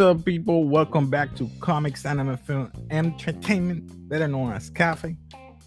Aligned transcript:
What's 0.00 0.18
up, 0.18 0.24
people? 0.24 0.64
Welcome 0.64 1.10
back 1.10 1.36
to 1.36 1.46
Comics 1.60 2.06
Anime 2.06 2.38
Film 2.38 2.72
Entertainment, 2.90 4.08
better 4.08 4.26
known 4.26 4.50
as 4.50 4.70
Cafe. 4.70 5.14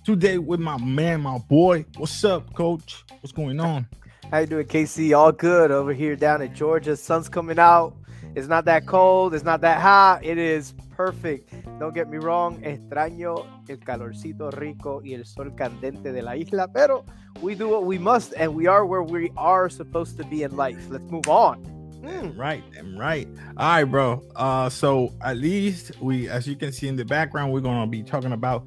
Today 0.03 0.39
with 0.39 0.59
my 0.59 0.75
man, 0.83 1.21
my 1.21 1.37
boy. 1.37 1.85
What's 1.97 2.23
up, 2.23 2.51
Coach? 2.55 3.03
What's 3.21 3.31
going 3.31 3.59
on? 3.59 3.85
How 4.31 4.39
you 4.39 4.47
doing, 4.47 4.65
KC? 4.65 5.15
All 5.15 5.31
good 5.31 5.69
over 5.69 5.93
here 5.93 6.15
down 6.15 6.41
in 6.41 6.51
Georgia. 6.55 6.97
Sun's 6.97 7.29
coming 7.29 7.59
out. 7.59 7.95
It's 8.33 8.47
not 8.47 8.65
that 8.65 8.87
cold. 8.87 9.35
It's 9.35 9.43
not 9.43 9.61
that 9.61 9.79
hot. 9.79 10.25
It 10.25 10.39
is 10.39 10.73
perfect. 10.97 11.53
Don't 11.77 11.93
get 11.93 12.09
me 12.09 12.17
wrong. 12.17 12.59
Extraño 12.63 13.45
el 13.69 13.77
calorcito 13.77 14.49
rico 14.49 15.03
y 15.05 15.13
el 15.13 15.25
sol 15.25 15.51
candente 15.51 16.11
de 16.11 16.23
la 16.23 16.35
isla, 16.35 16.67
pero 16.73 17.05
we 17.43 17.53
do 17.53 17.69
what 17.69 17.85
we 17.85 17.99
must, 17.99 18.33
and 18.35 18.55
we 18.55 18.65
are 18.65 18.83
where 18.83 19.03
we 19.03 19.31
are 19.37 19.69
supposed 19.69 20.17
to 20.17 20.23
be 20.23 20.41
in 20.41 20.57
life. 20.57 20.87
Let's 20.89 21.05
move 21.11 21.29
on. 21.29 21.82
Mm. 22.03 22.37
Right, 22.37 22.63
I'm 22.77 22.97
right. 22.97 23.27
All 23.55 23.67
right, 23.69 23.83
bro. 23.85 24.21
Uh, 24.35 24.69
so 24.69 25.13
at 25.21 25.37
least 25.37 25.93
we, 26.01 26.27
as 26.27 26.45
you 26.45 26.55
can 26.57 26.73
see 26.73 26.89
in 26.89 26.97
the 26.97 27.05
background, 27.05 27.53
we're 27.53 27.61
gonna 27.61 27.87
be 27.87 28.03
talking 28.03 28.33
about 28.33 28.65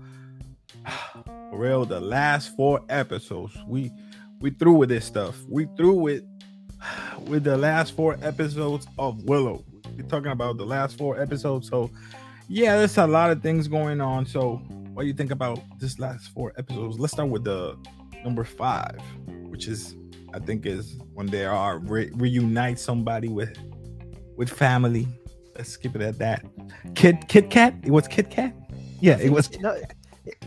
real 1.52 1.84
the 1.84 2.00
last 2.00 2.56
four 2.56 2.80
episodes. 2.88 3.54
We 3.66 3.92
we 4.40 4.50
through 4.50 4.74
with 4.74 4.88
this 4.88 5.04
stuff. 5.04 5.36
We 5.50 5.66
through 5.76 5.94
with 5.94 6.24
with 7.26 7.44
the 7.44 7.58
last 7.58 7.94
four 7.94 8.16
episodes 8.22 8.86
of 8.98 9.22
Willow. 9.24 9.64
We're 9.94 10.08
talking 10.08 10.32
about 10.32 10.56
the 10.56 10.66
last 10.66 10.96
four 10.96 11.20
episodes. 11.20 11.68
So 11.68 11.90
yeah, 12.48 12.78
there's 12.78 12.96
a 12.96 13.06
lot 13.06 13.30
of 13.30 13.42
things 13.42 13.68
going 13.68 14.00
on. 14.00 14.24
So 14.24 14.62
what 14.94 15.02
do 15.02 15.08
you 15.08 15.14
think 15.14 15.30
about 15.30 15.60
this 15.78 15.98
last 15.98 16.28
four 16.28 16.54
episodes? 16.56 16.98
Let's 16.98 17.12
start 17.12 17.28
with 17.28 17.44
the 17.44 17.76
number 18.24 18.44
five, 18.44 18.98
which 19.48 19.68
is 19.68 19.94
I 20.36 20.38
think 20.38 20.66
is 20.66 20.98
when 21.14 21.26
they 21.28 21.46
are 21.46 21.78
re- 21.78 22.10
reunite 22.14 22.78
somebody 22.78 23.28
with 23.28 23.56
with 24.36 24.50
family. 24.50 25.08
Let's 25.56 25.70
skip 25.70 25.96
it 25.96 26.02
at 26.02 26.18
that. 26.18 26.44
Kit 26.94 27.26
Kit 27.28 27.48
Kat. 27.48 27.74
It 27.82 27.90
was 27.90 28.06
Kit 28.06 28.28
Kat. 28.30 28.54
Yeah, 29.00 29.18
it 29.18 29.30
was. 29.30 29.50
No, 29.60 29.74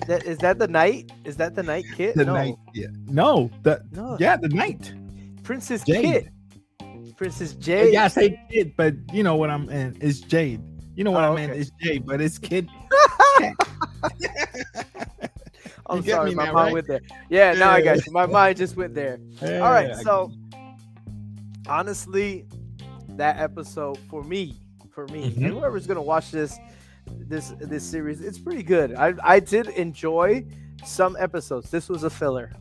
is 0.08 0.38
that 0.40 0.60
the 0.60 0.68
night? 0.68 1.12
Is 1.26 1.38
that 1.38 1.56
the 1.56 1.64
night 1.64 1.86
kit? 1.96 2.16
The 2.16 2.26
no. 2.26 2.34
night. 2.34 2.56
Yeah. 2.76 2.88
No. 3.08 3.50
The 3.64 3.82
No. 3.92 4.16
yeah 4.20 4.38
the 4.38 4.50
night. 4.50 4.94
Princess 5.42 5.84
Jade. 5.84 6.06
Kit. 6.06 7.18
Princess 7.18 7.54
Jade. 7.54 7.92
Yeah, 7.94 8.06
I 8.06 8.08
say 8.10 8.40
Kid, 8.52 8.74
but 8.78 8.94
you 9.12 9.24
know 9.24 9.36
what 9.36 9.50
I'm 9.50 9.70
in. 9.70 9.98
It's 10.00 10.20
Jade. 10.20 10.62
You 10.96 11.04
know 11.04 11.12
what 11.12 11.24
Oh, 11.24 11.32
I 11.34 11.36
meant? 11.36 11.52
okay. 11.54 11.62
It's 11.62 11.72
Jade, 11.82 12.06
but 12.06 12.22
it's 12.22 12.38
Kid. 12.38 12.70
I'm 15.90 16.04
You 16.04 16.12
sorry, 16.12 16.30
me 16.30 16.36
my 16.36 16.46
now, 16.46 16.54
mind 16.54 16.66
right? 16.68 16.74
went 16.74 16.88
there. 16.88 17.02
Yeah, 17.30 17.54
now 17.54 17.72
I 17.72 17.80
Yeah. 17.80 17.96
got 17.96 18.06
you. 18.06 18.12
My 18.12 18.26
mind 18.26 18.58
just 18.58 18.76
went 18.78 18.94
there. 18.94 19.20
Yeah, 19.42 19.60
All 19.60 19.72
right, 19.72 19.96
so 19.98 20.32
honestly, 21.68 22.46
that 23.10 23.38
episode 23.40 23.98
for 24.10 24.24
me, 24.24 24.56
for 24.92 25.06
me, 25.08 25.32
Mhm. 25.32 25.50
whoever's 25.52 25.86
gonna 25.88 26.02
watch 26.02 26.32
this, 26.32 26.58
this 27.08 27.54
this 27.60 27.84
series, 27.84 28.22
it's 28.22 28.40
pretty 28.40 28.64
good. 28.64 28.94
I 28.96 29.14
I 29.24 29.40
did 29.40 29.68
enjoy 29.70 30.46
some 30.86 31.18
episodes. 31.20 31.70
This 31.70 31.90
was 31.90 32.04
a 32.04 32.10
filler. 32.10 32.52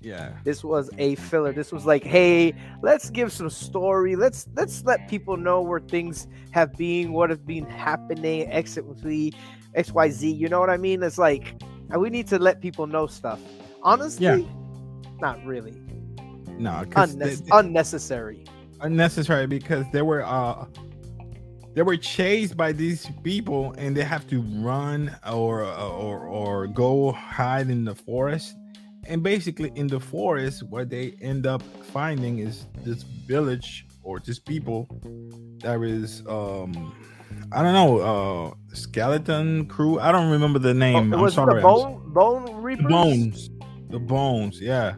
yeah. 0.00 0.32
This 0.44 0.62
was 0.62 0.90
a 0.98 1.14
filler. 1.14 1.50
This 1.52 1.72
was 1.72 1.86
like, 1.86 2.04
hey, 2.04 2.52
let's 2.82 3.08
give 3.08 3.32
some 3.32 3.48
story. 3.48 4.16
Let's 4.16 4.46
let's 4.54 4.84
let 4.84 5.08
people 5.08 5.36
know 5.38 5.62
where 5.62 5.80
things 5.80 6.26
have 6.50 6.74
been, 6.74 7.12
what 7.12 7.30
have 7.30 7.46
been 7.46 7.64
happening, 7.64 8.46
X, 8.52 8.76
Y, 9.94 10.10
Z. 10.10 10.30
You 10.30 10.48
know 10.50 10.60
what 10.60 10.68
I 10.70 10.76
mean? 10.76 11.02
It's 11.02 11.16
like 11.16 11.54
and 11.90 12.00
we 12.00 12.10
need 12.10 12.26
to 12.28 12.38
let 12.38 12.60
people 12.60 12.86
know 12.86 13.06
stuff. 13.06 13.40
Honestly, 13.82 14.24
Yeah. 14.24 14.38
not 15.20 15.44
really. 15.44 15.74
No, 16.58 16.84
Unnes- 16.90 17.18
they- 17.18 17.34
they- 17.34 17.50
unnecessary. 17.52 18.44
unnecessary 18.80 19.46
because 19.46 19.84
they 19.92 20.02
were 20.02 20.24
uh 20.24 20.66
they 21.74 21.82
were 21.82 21.96
chased 21.96 22.56
by 22.56 22.70
these 22.70 23.08
people 23.24 23.74
and 23.78 23.96
they 23.96 24.04
have 24.04 24.26
to 24.28 24.40
run 24.62 25.10
or 25.32 25.64
or 25.64 26.18
or 26.26 26.66
go 26.68 27.10
hide 27.12 27.68
in 27.70 27.84
the 27.84 27.94
forest 27.94 28.54
and 29.08 29.22
basically 29.22 29.72
in 29.74 29.86
the 29.88 29.98
forest 29.98 30.62
what 30.70 30.88
they 30.90 31.14
end 31.20 31.46
up 31.46 31.62
finding 31.92 32.38
is 32.38 32.66
this 32.84 33.02
village 33.26 33.86
or 34.04 34.20
just 34.20 34.44
people 34.44 34.86
that 35.62 35.80
is 35.82 36.22
um 36.28 36.92
i 37.52 37.62
don't 37.62 37.72
know 37.72 37.98
uh 38.00 38.74
skeleton 38.74 39.66
crew 39.66 39.98
i 40.00 40.10
don't 40.12 40.30
remember 40.30 40.58
the 40.58 40.74
name 40.74 41.12
Oh, 41.14 41.24
i'm 41.24 41.30
sorry 41.30 41.56
the 41.56 41.60
bone 41.62 42.12
bone 42.12 42.44
the 42.46 42.52
reapers? 42.54 42.86
bones 42.86 43.50
the 43.90 43.98
bones 43.98 44.60
yeah 44.60 44.94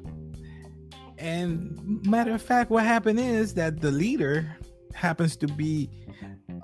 and 1.19 1.79
matter 2.07 2.33
of 2.35 2.43
fact 2.43 2.71
what 2.71 2.85
happened 2.85 3.19
is 3.21 3.55
that 3.55 3.81
the 3.81 3.91
leader 3.91 4.57
happens 4.95 5.37
to 5.37 5.47
be 5.47 5.89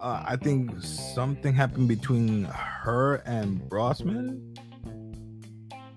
uh, 0.01 0.23
i 0.27 0.37
think 0.37 0.71
something 0.83 1.55
happened 1.55 1.89
between 1.89 2.45
her 2.45 3.17
and 3.27 3.61
Boorman 3.71 4.41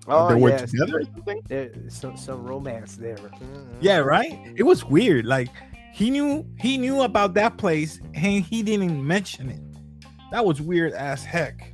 Oh, 0.08 0.28
they 0.28 0.40
were 0.40 0.50
yes. 0.50 0.70
together 0.70 1.02
something 1.02 1.90
some, 1.90 2.16
some 2.16 2.44
romance 2.44 2.94
there. 2.94 3.16
Mhm. 3.16 3.66
yeah 3.80 3.96
right 3.98 4.38
it 4.54 4.62
was 4.62 4.84
weird 4.84 5.26
like 5.26 5.48
he 5.96 6.10
knew 6.10 6.44
he 6.58 6.76
knew 6.76 7.00
about 7.02 7.32
that 7.34 7.56
place 7.56 7.98
and 8.14 8.44
he 8.44 8.62
didn't 8.62 9.04
mention 9.04 9.48
it 9.48 9.60
that 10.30 10.44
was 10.44 10.60
weird 10.60 10.92
as 10.92 11.24
heck 11.24 11.72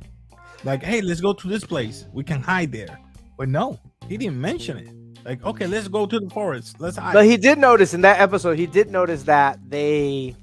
like 0.63 0.81
hey 0.81 1.01
let's 1.01 1.19
go 1.19 1.33
to 1.33 1.47
this 1.47 1.65
place 1.65 2.05
we 2.13 2.23
can 2.23 2.41
hide 2.41 2.71
there 2.71 2.97
but 3.37 3.49
no 3.49 3.77
he 4.07 4.15
didn't 4.15 4.39
mention 4.39 4.77
it 4.77 4.89
like 5.25 5.43
okay 5.45 5.67
let's 5.67 5.89
go 5.89 6.05
to 6.05 6.19
the 6.19 6.29
forest 6.29 6.79
let's 6.79 6.95
hide 6.97 7.13
But 7.13 7.25
he 7.25 7.35
did 7.37 7.57
notice 7.57 7.93
in 7.93 8.01
that 8.01 8.19
episode, 8.21 8.57
he 8.57 8.65
did 8.65 8.89
notice 8.89 9.23
that 9.23 9.59
they, 9.69 10.35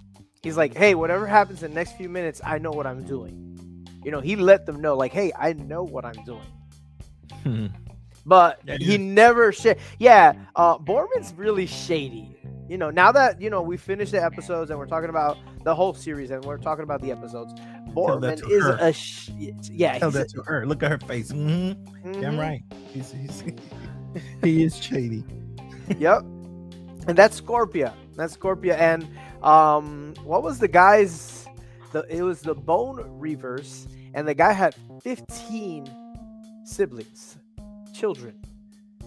he's 0.43 0.57
like, 0.57 0.75
hey, 0.75 0.95
whatever 0.95 1.27
happens 1.27 1.63
in 1.63 1.71
the 1.71 1.75
next 1.75 1.97
few 1.97 2.09
minutes, 2.09 2.41
I 2.45 2.59
know 2.59 2.71
what 2.71 2.87
I'm 2.87 3.03
doing. 3.05 3.87
You 4.05 4.11
know, 4.11 4.21
he 4.21 4.37
let 4.37 4.65
them 4.65 4.81
know, 4.81 4.97
like, 4.97 5.13
hey, 5.13 5.33
I 5.39 5.53
know 5.53 5.83
what 5.85 6.07
I'm 6.07 6.25
doing. 6.25 6.47
Hmm. 7.43 7.67
But 8.25 8.61
Yeah, 8.65 8.79
he 8.79 8.93
yeah. 8.93 8.97
never 8.97 9.53
shared. 9.53 9.79
Yeah, 9.99 10.33
uh, 10.57 10.79
Boorman's 10.79 11.35
really 11.37 11.67
shady. 11.67 12.40
You 12.71 12.79
know, 12.79 12.89
now 12.91 13.11
that 13.11 13.41
you 13.41 13.51
know 13.51 13.63
we 13.63 13.77
finished 13.77 14.13
the 14.13 14.23
episodes 14.23 14.71
and 14.71 14.79
we're 14.79 14.87
talking 14.87 15.11
about 15.11 15.37
the 15.65 15.75
whole 15.75 15.93
series 15.93 16.31
and 16.31 16.45
we're 16.45 16.57
talking 16.57 16.85
about 16.85 17.03
the 17.03 17.11
episodes, 17.11 17.53
Boorman 17.89 18.35
is 18.49 18.63
her. 18.63 18.77
a 18.81 18.93
sh- 18.93 19.31
yeah. 19.73 19.99
Tell 19.99 20.13
that 20.13 20.29
to 20.29 20.43
her. 20.43 20.65
Look 20.65 20.85
at 20.85 20.93
her 20.93 20.99
face. 20.99 21.33
hmm 21.33 21.73
a- 22.05 22.13
Damn 22.21 22.39
right. 22.39 22.63
He's, 22.93 23.11
he's, 23.11 23.43
he 24.45 24.63
is 24.63 24.77
shady. 24.77 25.25
Yep. 25.99 26.21
And 27.09 27.17
that's 27.17 27.41
Scorpia. 27.41 27.93
That's 28.15 28.37
Scorpia. 28.37 28.79
And 28.79 29.05
um, 29.45 30.15
what 30.23 30.45
was 30.45 30.61
the 30.61 30.69
guy's? 30.69 31.49
The 31.91 32.07
it 32.09 32.23
was 32.23 32.41
the 32.41 32.55
Bone 32.55 32.99
Reavers, 33.21 33.89
and 34.15 34.29
the 34.29 34.35
guy 34.35 34.53
had 34.53 34.77
fifteen 35.03 35.91
siblings, 36.65 37.37
children, 37.93 38.35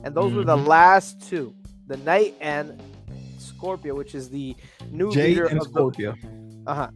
and 0.03 0.13
those 0.13 0.33
were 0.33 0.43
the 0.43 0.57
Mhm. 0.57 0.67
last 0.67 1.21
two, 1.29 1.53
the 1.87 1.95
Knight 1.95 2.35
and 2.41 2.77
Scorpia, 3.63 3.95
which 3.95 4.15
is 4.15 4.29
the 4.29 4.55
new 4.91 5.11
Jade 5.11 5.29
leader 5.29 5.45
and 5.45 5.61
of 5.61 5.67
Scorpia. 5.67 6.15
the 6.21 6.69
uh 6.71 6.75
huh. 6.75 6.89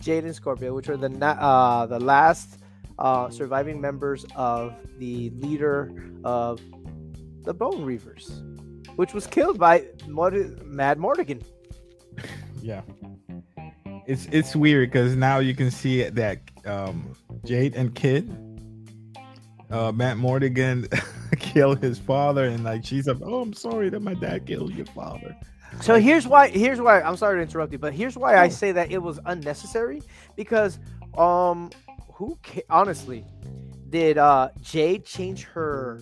Jade 0.00 0.24
and 0.24 0.34
Scorpia, 0.34 0.74
which 0.74 0.88
are 0.88 0.96
the 0.96 1.08
na- 1.08 1.38
uh 1.38 1.86
the 1.86 2.00
last 2.00 2.58
uh 2.98 3.30
surviving 3.30 3.80
members 3.80 4.24
of 4.36 4.74
the 4.98 5.30
leader 5.36 5.92
of 6.24 6.60
the 7.42 7.52
Bone 7.54 7.84
Reavers, 7.84 8.30
which 8.96 9.12
was 9.14 9.26
killed 9.26 9.58
by 9.58 9.86
Mord- 10.08 10.60
Madmartigan. 10.64 11.42
Yeah. 12.62 12.82
It's 14.06 14.26
it's 14.30 14.54
weird 14.54 14.92
because 14.92 15.16
now 15.16 15.38
you 15.40 15.52
can 15.54 15.70
see 15.72 16.04
that 16.04 16.38
um, 16.64 17.16
Jade 17.44 17.74
and 17.74 17.92
Kid, 17.92 18.30
uh, 19.70 19.90
Madmartigan 19.90 20.86
killed 21.52 21.82
his 21.82 21.98
father, 21.98 22.44
and 22.44 22.64
like 22.64 22.84
she's 22.84 23.06
like, 23.06 23.18
"Oh, 23.22 23.40
I'm 23.40 23.52
sorry 23.52 23.88
that 23.90 24.00
my 24.00 24.14
dad 24.14 24.46
killed 24.46 24.74
your 24.74 24.86
father." 24.86 25.36
So 25.80 25.98
here's 25.98 26.26
why. 26.26 26.48
Here's 26.48 26.80
why. 26.80 27.00
I'm 27.00 27.16
sorry 27.16 27.38
to 27.38 27.42
interrupt 27.42 27.72
you, 27.72 27.78
but 27.78 27.92
here's 27.92 28.16
why 28.16 28.36
I 28.36 28.48
say 28.48 28.72
that 28.72 28.90
it 28.90 28.98
was 28.98 29.18
unnecessary 29.26 30.02
because, 30.36 30.78
um, 31.16 31.70
who 32.14 32.38
ca- 32.44 32.62
honestly 32.70 33.24
did 33.90 34.18
uh 34.18 34.48
Jade 34.60 35.04
change 35.04 35.44
her 35.44 36.00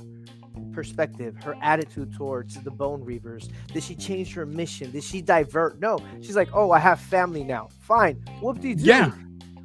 perspective, 0.72 1.36
her 1.42 1.56
attitude 1.62 2.14
towards 2.14 2.62
the 2.62 2.70
Bone 2.70 3.04
Reavers? 3.04 3.50
Did 3.72 3.82
she 3.82 3.94
change 3.94 4.34
her 4.34 4.46
mission? 4.46 4.90
Did 4.90 5.04
she 5.04 5.20
divert? 5.20 5.80
No. 5.80 5.98
She's 6.20 6.36
like, 6.36 6.50
oh, 6.52 6.70
I 6.70 6.78
have 6.78 7.00
family 7.00 7.44
now. 7.44 7.68
Fine. 7.80 8.16
Whoop 8.40 8.60
de 8.60 8.74
Yeah. 8.74 9.12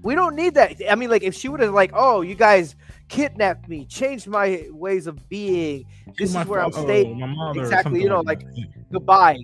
We 0.04 0.14
don't 0.14 0.36
need 0.36 0.54
that. 0.54 0.76
I 0.90 0.96
mean, 0.96 1.10
like, 1.10 1.24
if 1.24 1.34
she 1.34 1.50
would 1.50 1.60
have 1.60 1.74
like, 1.74 1.92
oh, 1.94 2.22
you 2.22 2.36
guys 2.36 2.76
kidnapped 3.07 3.68
me, 3.69 3.86
changed 3.86 4.28
my 4.28 4.68
ways 4.72 5.07
of 5.07 5.28
being. 5.30 5.86
This 6.18 6.36
is 6.36 6.46
where 6.48 6.62
I'm 6.62 6.72
oh, 6.75 6.84
staying. 6.84 7.22
Exactly, 7.56 8.02
you 8.02 8.10
know, 8.10 8.22
like 8.22 8.44
Goodbye. 8.92 9.40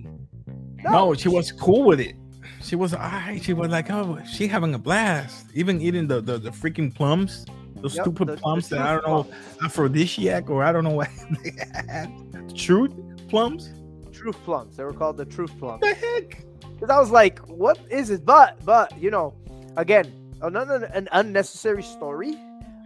No, 0.84 1.14
she 1.14 1.28
was 1.28 1.52
cool 1.52 1.84
with 1.84 2.00
it. 2.00 2.16
She 2.62 2.76
was 2.76 2.94
alright. 2.94 3.42
She 3.42 3.52
was 3.52 3.70
like, 3.70 3.90
oh, 3.90 4.18
she 4.30 4.46
having 4.46 4.74
a 4.74 4.78
blast. 4.78 5.46
Even 5.54 5.80
eating 5.80 6.06
the 6.06 6.20
the, 6.20 6.38
the 6.38 6.50
freaking 6.50 6.94
plums, 6.94 7.44
those 7.76 7.94
Yep, 7.96 8.04
stupid 8.04 8.28
the- 8.28 8.36
the 8.36 8.40
plums 8.40 8.68
that 8.68 8.80
I 8.80 8.94
don't 8.94 9.06
know, 9.06 9.26
aphrodisiac 9.64 10.48
or 10.50 10.62
I 10.62 10.72
don't 10.72 10.84
know 10.84 10.90
what 11.02 11.08
they 11.42 11.52
had. 11.86 12.10
Truth 12.56 12.92
plums. 13.28 13.72
Truth 14.12 14.36
plums. 14.44 14.76
They 14.76 14.84
were 14.84 14.92
called 14.92 15.16
the 15.16 15.24
truth 15.24 15.56
plums. 15.58 15.80
the 15.80 15.94
heck? 15.94 16.44
Because 16.74 16.90
I 16.90 16.98
was 16.98 17.10
like, 17.10 17.38
what 17.48 17.78
is 17.90 18.10
it? 18.10 18.24
But 18.24 18.64
but 18.64 18.96
you 18.98 19.10
know, 19.10 19.34
again, 19.76 20.12
another 20.42 20.84
an 20.94 21.08
unnecessary 21.12 21.82
story. 21.82 22.38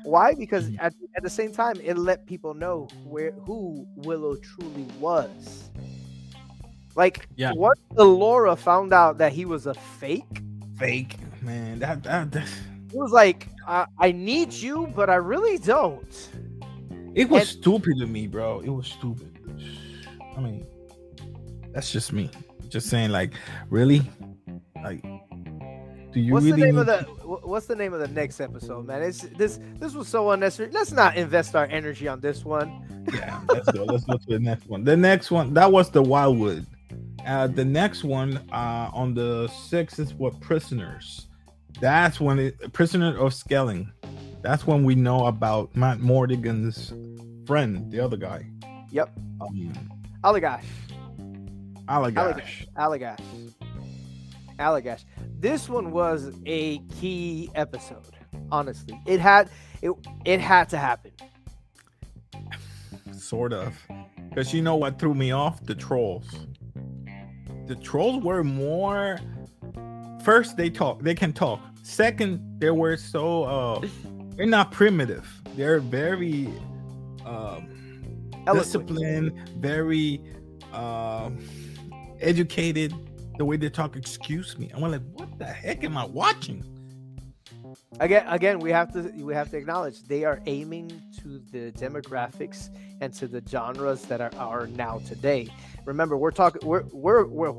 Why? 0.06 0.34
Because 0.34 0.66
Mm-hmm. 0.66 0.80
at, 0.86 0.94
at 1.16 1.22
the 1.22 1.30
same 1.30 1.52
time, 1.52 1.76
it 1.82 1.98
let 1.98 2.26
people 2.26 2.54
know 2.54 2.88
where 3.04 3.32
who 3.44 3.86
Willow 3.96 4.36
truly 4.36 4.86
was. 5.00 5.70
Like, 6.94 7.28
Yeah. 7.36 7.52
once 7.54 7.80
Laura 7.96 8.54
found 8.56 8.92
out 8.92 9.18
that 9.18 9.32
he 9.32 9.44
was 9.44 9.66
a 9.66 9.74
fake, 9.74 10.24
Fake 10.78 11.16
man. 11.42 11.78
That 11.80 12.02
that, 12.04 12.30
that 12.32 12.48
it 12.92 12.94
was 12.96 13.10
like, 13.10 13.48
I, 13.66 13.86
I 13.98 14.12
need 14.12 14.52
you, 14.52 14.92
but 14.94 15.10
I 15.10 15.16
really 15.16 15.58
don't. 15.58 16.30
it 17.14 17.28
was 17.28 17.42
And- 17.42 17.48
stupid 17.60 17.94
to 17.98 18.06
me, 18.06 18.26
bro. 18.26 18.60
It 18.60 18.68
was 18.70 18.86
stupid. 18.86 19.32
I 20.36 20.40
mean, 20.40 20.66
that's 21.72 21.90
just 21.90 22.12
me. 22.12 22.30
Just 22.68 22.88
saying, 22.88 23.10
like, 23.10 23.32
really, 23.70 24.02
like, 24.84 25.02
do 26.16 26.22
you 26.22 26.32
what's 26.32 26.46
really? 26.46 26.60
the 26.62 26.66
name 26.66 26.78
of 26.78 26.86
the 26.86 27.02
What's 27.46 27.66
the 27.66 27.76
name 27.76 27.92
of 27.92 28.00
the 28.00 28.08
next 28.08 28.40
episode, 28.40 28.86
man? 28.86 29.02
It's 29.02 29.20
this. 29.20 29.60
This 29.74 29.92
was 29.92 30.08
so 30.08 30.30
unnecessary. 30.30 30.70
Let's 30.72 30.90
not 30.90 31.14
invest 31.14 31.54
our 31.54 31.66
energy 31.66 32.08
on 32.08 32.20
this 32.20 32.42
one. 32.42 33.04
yeah, 33.12 33.38
let's 33.50 33.70
go. 33.70 33.84
Let's 33.84 34.04
go 34.04 34.16
to 34.16 34.26
the 34.26 34.38
next 34.38 34.66
one. 34.66 34.82
The 34.82 34.96
next 34.96 35.30
one 35.30 35.52
that 35.52 35.70
was 35.70 35.90
the 35.90 36.02
Wildwood. 36.02 36.64
Uh, 37.26 37.48
the 37.48 37.66
next 37.66 38.02
one 38.02 38.38
uh, 38.50 38.88
on 38.94 39.12
the 39.12 39.46
sixth 39.48 39.98
is 39.98 40.14
what 40.14 40.40
prisoners. 40.40 41.26
That's 41.82 42.18
when 42.18 42.38
it 42.38 42.72
prisoner 42.72 43.14
of 43.18 43.34
Skellin. 43.34 43.92
That's 44.40 44.66
when 44.66 44.84
we 44.84 44.94
know 44.94 45.26
about 45.26 45.74
Madmartigan's 45.74 46.94
friend, 47.46 47.92
the 47.92 48.00
other 48.00 48.16
guy. 48.16 48.46
Yep, 48.90 49.10
Um, 49.42 49.74
Allagash, 50.24 50.64
Allagash. 51.88 52.14
Allagash, 52.14 53.18
Allagash. 53.18 53.52
Allagash, 54.58 55.04
this 55.38 55.68
one 55.68 55.90
was 55.90 56.32
a 56.46 56.78
key 57.00 57.50
episode. 57.54 58.14
Honestly, 58.50 58.98
it 59.06 59.20
had 59.20 59.48
it. 59.82 59.92
It 60.24 60.40
had 60.40 60.68
to 60.70 60.78
happen. 60.78 61.12
Sort 63.12 63.52
of. 63.52 63.76
Because 64.28 64.52
you 64.52 64.62
know 64.62 64.76
what 64.76 64.98
threw 64.98 65.14
me 65.14 65.32
off? 65.32 65.64
The 65.64 65.74
trolls. 65.74 66.28
The 67.66 67.76
trolls 67.76 68.22
were 68.22 68.44
more. 68.44 69.18
First, 70.22 70.56
they 70.56 70.70
talk. 70.70 71.02
They 71.02 71.14
can 71.14 71.32
talk. 71.32 71.60
Second, 71.82 72.60
they 72.60 72.70
were 72.70 72.96
so. 72.96 73.44
uh 73.44 73.86
They're 74.36 74.46
not 74.46 74.70
primitive. 74.70 75.26
They're 75.56 75.80
very 75.80 76.48
um, 77.24 78.30
disciplined, 78.52 79.32
very 79.56 80.22
um 80.72 81.38
educated. 82.20 82.92
The 83.38 83.44
way 83.44 83.56
they 83.56 83.68
talk. 83.68 83.96
Excuse 83.96 84.58
me. 84.58 84.70
I'm 84.74 84.80
like, 84.80 85.02
what 85.12 85.38
the 85.38 85.46
heck 85.46 85.84
am 85.84 85.96
I 85.96 86.04
watching? 86.04 86.64
Again, 88.00 88.24
again, 88.28 88.58
we 88.58 88.70
have 88.70 88.92
to 88.92 89.10
we 89.22 89.34
have 89.34 89.50
to 89.50 89.56
acknowledge 89.56 90.02
they 90.04 90.24
are 90.24 90.40
aiming 90.46 91.02
to 91.22 91.38
the 91.50 91.72
demographics 91.72 92.68
and 93.00 93.12
to 93.14 93.26
the 93.26 93.42
genres 93.48 94.02
that 94.02 94.20
are, 94.20 94.32
are 94.36 94.66
now 94.66 94.98
today. 95.06 95.48
Remember, 95.84 96.16
we're 96.16 96.30
talking 96.30 96.66
we're 96.66 96.84
we're 96.92 97.26
we're 97.26 97.52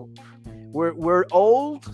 we're, 0.72 0.94
we're 0.94 1.26
old 1.32 1.88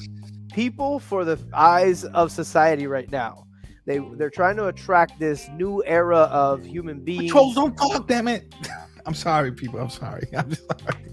people 0.51 0.99
for 0.99 1.25
the 1.25 1.39
eyes 1.53 2.05
of 2.05 2.31
society 2.31 2.87
right 2.87 3.11
now. 3.11 3.45
They 3.85 3.99
they're 4.15 4.29
trying 4.29 4.55
to 4.57 4.67
attract 4.67 5.19
this 5.19 5.47
new 5.55 5.83
era 5.85 6.19
of 6.19 6.65
human 6.65 6.99
beings. 7.01 7.31
trolls 7.31 7.55
don't 7.55 7.77
talk. 7.77 8.07
Damn 8.07 8.27
it. 8.27 8.53
I'm 9.05 9.13
sorry, 9.13 9.51
people. 9.51 9.79
I'm 9.79 9.89
sorry. 9.89 10.27
I'm 10.37 10.53
sorry. 10.53 11.12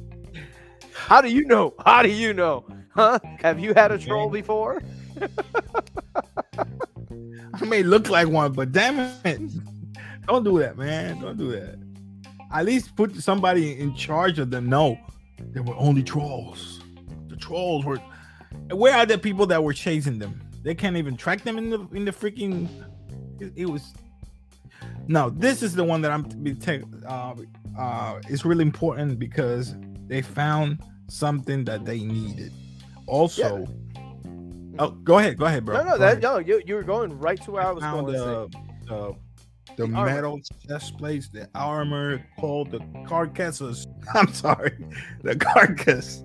How 1.10 1.20
do 1.20 1.28
you 1.28 1.44
know? 1.44 1.74
How 1.84 2.02
do 2.02 2.08
you 2.08 2.32
know? 2.32 2.64
Huh? 2.94 3.18
Have 3.42 3.58
you 3.58 3.74
had 3.74 3.90
a 3.90 3.98
troll 3.98 4.30
before? 4.30 4.80
I 7.52 7.64
may 7.66 7.82
look 7.82 8.08
like 8.08 8.28
one, 8.28 8.52
but 8.52 8.70
damn 8.70 9.00
it, 9.24 9.40
don't 10.28 10.44
do 10.44 10.60
that, 10.60 10.78
man. 10.78 11.20
Don't 11.20 11.36
do 11.36 11.50
that. 11.50 11.80
At 12.52 12.64
least 12.64 12.94
put 12.94 13.16
somebody 13.16 13.76
in 13.80 13.92
charge 13.96 14.38
of 14.38 14.52
them. 14.52 14.68
No, 14.68 14.96
they 15.50 15.58
were 15.58 15.74
only 15.74 16.04
trolls. 16.04 16.80
The 17.26 17.34
trolls 17.34 17.84
were. 17.84 17.98
Where 18.70 18.94
are 18.94 19.04
the 19.04 19.18
people 19.18 19.46
that 19.46 19.64
were 19.64 19.72
chasing 19.72 20.20
them? 20.20 20.40
They 20.62 20.76
can't 20.76 20.96
even 20.96 21.16
track 21.16 21.42
them 21.42 21.58
in 21.58 21.70
the 21.70 21.88
in 21.92 22.04
the 22.04 22.12
freaking. 22.12 22.68
It, 23.40 23.52
it 23.56 23.66
was. 23.66 23.94
No, 25.08 25.30
this 25.30 25.64
is 25.64 25.74
the 25.74 25.82
one 25.82 26.02
that 26.02 26.12
I'm 26.12 26.22
be. 26.22 26.56
Uh, 27.04 27.34
uh, 27.76 28.20
it's 28.28 28.44
really 28.44 28.62
important 28.62 29.18
because 29.18 29.74
they 30.06 30.22
found 30.22 30.78
something 31.10 31.64
that 31.64 31.84
they 31.84 32.00
needed. 32.00 32.52
Also, 33.06 33.66
oh, 34.78 34.90
go 34.90 35.18
ahead, 35.18 35.36
go 35.38 35.46
ahead, 35.46 35.64
bro. 35.64 35.76
no, 35.78 35.82
no, 35.84 35.90
Go 35.92 35.98
that 35.98 36.04
ahead. 36.12 36.22
no. 36.22 36.38
You 36.38 36.62
you 36.66 36.74
were 36.76 36.82
going 36.82 37.18
right 37.18 37.40
to 37.42 37.50
where 37.50 37.66
I 37.66 37.70
was 37.72 37.82
found 37.82 38.06
going. 38.06 38.14
to 38.18 38.20
say. 38.20 38.58
the, 38.86 39.16
the, 39.76 39.76
the 39.76 39.86
metal 39.88 40.40
chest 40.66 40.96
plates, 40.98 41.28
the 41.28 41.48
armor 41.54 42.24
called 42.38 42.70
the 42.70 42.80
carcasses. 43.06 43.86
I'm 44.14 44.32
sorry, 44.32 44.76
the 45.22 45.36
carcass. 45.36 46.22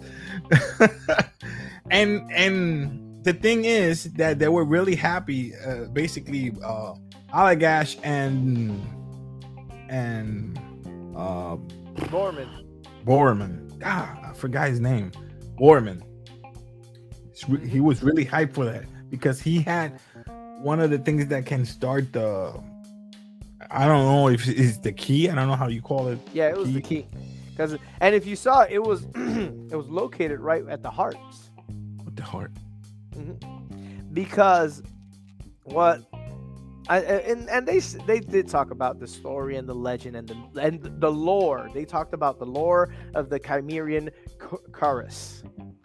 and 1.91 2.31
and 2.31 3.23
the 3.23 3.33
thing 3.33 3.65
is 3.65 4.05
that 4.13 4.39
they 4.39 4.47
were 4.47 4.65
really 4.65 4.95
happy. 4.95 5.55
Uh, 5.55 5.85
basically, 5.85 6.51
uh, 6.63 6.93
Allagash 7.33 7.97
and 8.03 8.79
and 9.89 10.59
uh, 11.15 11.55
Gorman. 12.11 12.49
Boorman. 13.05 13.64
God, 13.79 14.17
I 14.23 14.33
forgot 14.33 14.69
his 14.69 14.79
name. 14.79 15.11
Boorman. 15.59 16.01
He 17.67 17.79
was 17.79 18.01
really 18.01 18.25
hyped 18.25 18.53
for 18.53 18.65
that 18.65 18.85
because 19.09 19.41
he 19.41 19.61
had 19.61 19.99
one 20.59 20.79
of 20.79 20.89
the 20.89 20.97
things 20.97 21.27
that 21.27 21.45
can 21.45 21.65
start 21.65 22.13
the. 22.13 22.61
I 23.71 23.87
don't 23.87 24.05
know 24.05 24.29
if 24.29 24.47
it's 24.47 24.77
the 24.77 24.91
key. 24.91 25.29
I 25.29 25.35
don't 25.35 25.47
know 25.47 25.55
how 25.55 25.67
you 25.67 25.81
call 25.81 26.07
it. 26.07 26.19
Yeah, 26.33 26.49
it 26.49 26.57
was 26.57 26.73
the 26.73 26.81
key. 26.81 27.07
Because 27.49 27.77
and 28.01 28.13
if 28.15 28.25
you 28.25 28.35
saw 28.35 28.61
it, 28.61 28.71
it 28.71 28.83
was 28.83 29.03
it 29.15 29.75
was 29.75 29.87
located 29.87 30.39
right 30.39 30.65
at 30.67 30.83
the 30.83 30.89
hearts. 30.89 31.49
With 32.03 32.15
the 32.15 32.23
heart. 32.23 32.51
Mm-hmm. 33.15 34.13
Because 34.13 34.83
what 35.63 36.03
I, 36.87 36.99
and 36.99 37.49
and 37.49 37.67
they 37.67 37.79
they 37.79 38.19
did 38.19 38.47
talk 38.47 38.71
about 38.71 38.99
the 38.99 39.07
story 39.07 39.55
and 39.57 39.67
the 39.67 39.73
legend 39.73 40.15
and 40.15 40.27
the 40.27 40.61
and 40.61 40.81
the 41.01 41.11
lore. 41.11 41.69
They 41.73 41.85
talked 41.85 42.13
about 42.13 42.37
the 42.39 42.45
lore 42.45 42.89
of 43.15 43.29
the 43.29 43.39
Chimerian 43.39 44.09
Ch- 44.39 44.71
Chorus, 44.71 45.43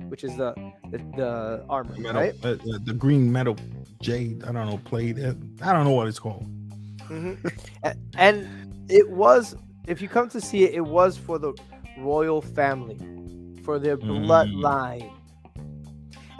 which 0.08 0.24
is 0.24 0.36
the 0.36 0.54
the, 0.90 0.98
the 1.16 1.64
armor, 1.68 1.94
Metal, 1.98 2.20
right? 2.20 2.34
uh, 2.44 2.48
uh, 2.48 2.78
the 2.84 2.92
green 2.92 3.30
metal 3.32 3.56
jade. 4.02 4.42
I 4.44 4.52
don't 4.52 4.66
know. 4.68 4.78
Plate. 4.84 5.18
uh, 5.18 5.34
I 5.62 5.72
don't 5.72 5.84
know 5.84 5.92
what 5.92 6.06
it's 6.08 6.18
called. 6.18 6.44
hmm 7.08 7.32
and 8.18 8.48
it 8.88 9.08
was, 9.10 9.56
if 9.86 10.02
you 10.02 10.08
come 10.08 10.28
to 10.30 10.40
see 10.40 10.64
it, 10.64 10.74
it 10.74 10.80
was 10.80 11.16
for 11.16 11.38
the 11.38 11.54
royal 11.98 12.42
family, 12.42 12.98
for 13.62 13.78
their 13.78 13.96
Mm. 13.96 14.26
bloodline. 14.26 15.10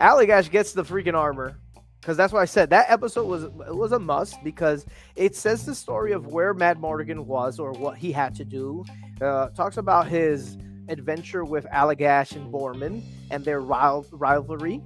Allagash 0.01 0.51
gets 0.51 0.73
the 0.73 0.83
freaking 0.83 1.15
armor 1.15 1.60
because 2.01 2.17
that's 2.17 2.33
why 2.33 2.41
I 2.41 2.47
said 2.47 2.71
that 2.71 2.91
episode 2.91 3.27
was 3.27 3.45
it 3.45 3.77
was 3.77 3.93
a 3.93 3.99
must 3.99 4.43
because 4.43 4.87
it 5.17 5.37
says 5.37 5.65
the 5.67 5.75
story 5.75 6.13
of 6.13 6.27
where 6.29 6.55
Mad 6.55 6.79
Morgan 6.79 7.27
was 7.27 7.59
or 7.59 7.73
what 7.73 7.97
he 7.99 8.11
had 8.13 8.35
to 8.37 8.45
do. 8.45 8.85
Uh, 9.21 9.49
talks 9.51 9.77
about 9.77 10.07
his 10.09 10.57
adventure 10.89 11.45
with 11.45 11.67
Allagash 11.67 12.35
and 12.35 12.53
Boorman 12.53 13.03
and 13.31 13.45
their 13.45 13.61
rival- 13.61 14.07
rivalry 14.11 14.83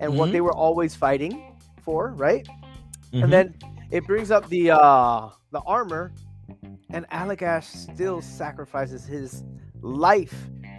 and 0.00 0.18
what 0.18 0.28
Mhm. 0.28 0.32
they 0.32 0.40
were 0.40 0.52
always 0.54 0.94
fighting 0.94 1.56
for, 1.82 2.10
right? 2.10 2.46
Mhm. 3.12 3.22
and 3.24 3.32
then 3.32 3.54
it 3.90 4.04
brings 4.06 4.30
up 4.30 4.48
the 4.48 4.70
uh 4.70 5.28
the 5.52 5.60
armor 5.60 6.12
and 6.90 7.08
Allagash 7.10 7.64
still 7.64 8.20
sacrifices 8.20 9.04
his 9.06 9.44
life 9.80 10.34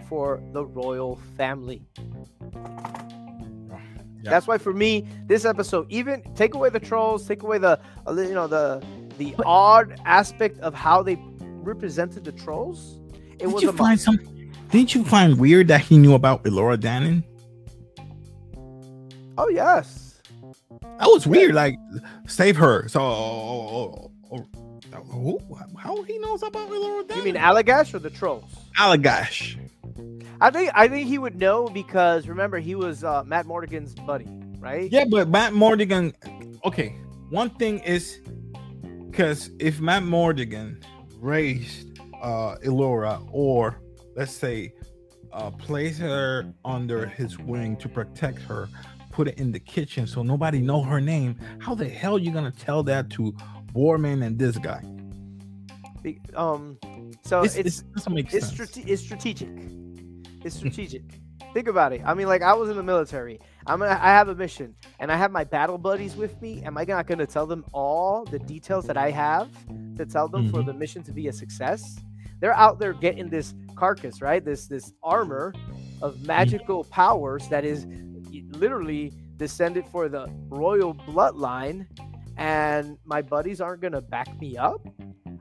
for 0.08 0.40
the 0.52 0.64
royal 0.64 1.16
family 1.36 1.82
Yeah. 4.26 4.30
that's 4.32 4.46
why 4.46 4.58
for 4.58 4.72
me 4.72 5.06
this 5.26 5.44
episode 5.44 5.86
even 5.90 6.22
take 6.34 6.54
away 6.54 6.68
the 6.68 6.80
trolls 6.80 7.26
take 7.26 7.42
away 7.42 7.58
the 7.58 7.80
uh, 8.06 8.12
you 8.12 8.34
know 8.34 8.46
the 8.46 8.84
the 9.18 9.34
odd 9.46 9.98
aspect 10.04 10.58
of 10.60 10.74
how 10.74 11.02
they 11.02 11.16
represented 11.40 12.24
the 12.24 12.32
trolls 12.32 12.98
it 13.32 13.38
Did 13.38 13.52
was 13.52 13.62
you 13.62 13.70
a 13.70 13.72
find 13.72 13.92
must. 13.92 14.04
some? 14.04 14.18
Didn't 14.70 14.94
you 14.94 15.04
find 15.04 15.38
weird 15.38 15.68
that 15.68 15.80
he 15.80 15.96
knew 15.96 16.14
about 16.14 16.44
Elora 16.44 16.76
Danan? 16.76 17.22
oh 19.38 19.48
yes 19.48 20.20
That 20.98 21.08
was 21.08 21.26
weird. 21.26 21.54
Like, 21.54 21.76
save 22.26 22.56
her. 22.56 22.88
So, 22.88 23.00
oh, 23.00 24.10
oh, 24.32 24.44
oh, 24.94 25.00
who? 25.04 25.38
How 25.78 26.02
he 26.02 26.18
knows 26.18 26.42
about 26.42 26.68
Elora 26.70 27.04
Danan? 27.06 27.16
you 27.16 27.22
mean 27.24 27.34
Allagash 27.36 27.92
or 27.94 27.98
the 27.98 28.10
trolls 28.10 28.50
Allagash? 28.78 29.58
I 30.40 30.50
think 30.50 30.70
I 30.74 30.88
think 30.88 31.08
he 31.08 31.18
would 31.18 31.38
know 31.38 31.68
because 31.68 32.28
remember 32.28 32.58
he 32.58 32.74
was 32.74 33.04
uh, 33.04 33.24
Matt 33.24 33.46
Morgan's 33.46 33.94
buddy 33.94 34.26
right 34.58 34.90
Yeah, 34.90 35.04
but 35.10 35.30
Madmartigan. 35.30 36.14
Okay, 36.64 36.96
one 37.30 37.50
thing 37.50 37.78
is 37.80 38.20
because 39.10 39.50
if 39.58 39.78
Madmartigan 39.78 40.82
raised 41.18 41.98
uh 42.22 42.56
Elora, 42.64 43.26
or 43.32 43.80
let's 44.14 44.32
say 44.32 44.72
uh, 45.32 45.50
place 45.50 45.98
her 45.98 46.52
under 46.64 47.06
his 47.06 47.38
wing 47.38 47.76
to 47.76 47.88
protect 47.88 48.40
her, 48.42 48.68
put 49.12 49.28
it 49.28 49.38
in 49.38 49.52
the 49.52 49.60
kitchen 49.60 50.06
so 50.06 50.22
nobody 50.22 50.60
know 50.60 50.82
her 50.82 51.00
name. 51.00 51.38
How 51.58 51.74
the 51.74 51.88
hell 51.88 52.18
you 52.18 52.30
gonna 52.30 52.50
tell 52.50 52.82
that 52.84 53.10
to 53.10 53.32
Boorman 53.72 54.24
and 54.24 54.38
this 54.38 54.58
guy? 54.58 54.82
Um, 56.34 56.78
so 57.24 57.42
It's, 57.42 57.56
it's 57.56 57.82
it's, 57.96 58.34
it's, 58.34 58.46
strate- 58.46 58.86
it's 58.86 59.02
strategic. 59.02 59.48
It's 60.46 60.56
strategic. 60.56 61.02
Think 61.52 61.66
about 61.68 61.92
it. 61.92 62.02
I 62.04 62.14
mean, 62.14 62.28
like 62.28 62.42
I 62.42 62.52
was 62.54 62.70
in 62.70 62.76
the 62.76 62.82
military. 62.82 63.40
I'm 63.66 63.80
gonna, 63.80 63.98
I 64.00 64.08
have 64.10 64.28
a 64.28 64.34
mission, 64.34 64.74
and 65.00 65.10
I 65.10 65.16
have 65.16 65.32
my 65.32 65.42
battle 65.42 65.76
buddies 65.76 66.14
with 66.14 66.40
me. 66.40 66.62
Am 66.62 66.78
I 66.78 66.84
not 66.84 67.06
gonna 67.06 67.26
tell 67.26 67.46
them 67.46 67.64
all 67.72 68.24
the 68.24 68.38
details 68.38 68.86
that 68.86 68.96
I 68.96 69.10
have 69.10 69.48
to 69.96 70.06
tell 70.06 70.28
them 70.28 70.48
for 70.50 70.60
Mhm. 70.62 70.66
the 70.66 70.74
mission 70.74 71.02
to 71.04 71.12
be 71.12 71.26
a 71.28 71.32
success? 71.32 71.98
They're 72.40 72.54
out 72.54 72.78
there 72.78 72.92
getting 72.92 73.28
this 73.28 73.54
carcass, 73.74 74.22
right? 74.22 74.44
This 74.44 74.66
this 74.68 74.92
armor 75.02 75.52
of 76.02 76.24
magical 76.26 76.84
powers 76.84 77.48
that 77.48 77.64
is 77.64 77.86
literally 78.52 79.12
descended 79.36 79.86
for 79.88 80.08
the 80.08 80.28
royal 80.48 80.94
bloodline, 80.94 81.86
and 82.36 82.98
my 83.04 83.20
buddies 83.22 83.60
aren't 83.60 83.80
gonna 83.82 84.00
back 84.02 84.28
me 84.40 84.56
up. 84.56 84.86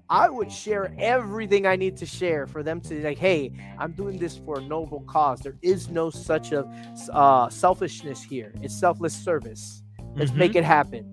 I 0.09 0.29
would 0.29 0.51
share 0.51 0.93
everything 0.99 1.65
I 1.65 1.75
need 1.75 1.97
to 1.97 2.05
share 2.05 2.45
for 2.45 2.61
them 2.61 2.79
to 2.81 3.03
like, 3.03 3.17
hey, 3.17 3.51
I'm 3.79 3.93
doing 3.93 4.17
this 4.19 4.37
for 4.37 4.59
a 4.59 4.61
noble 4.61 5.01
cause. 5.01 5.39
There 5.39 5.57
is 5.61 5.89
no 5.89 6.09
such 6.09 6.51
a 6.51 6.65
uh, 7.11 7.49
selfishness 7.49 8.21
here. 8.21 8.53
It's 8.61 8.77
selfless 8.77 9.15
service. 9.15 9.81
Let's 10.15 10.31
Mhm. 10.31 10.37
make 10.37 10.55
it 10.55 10.63
happen. 10.63 11.11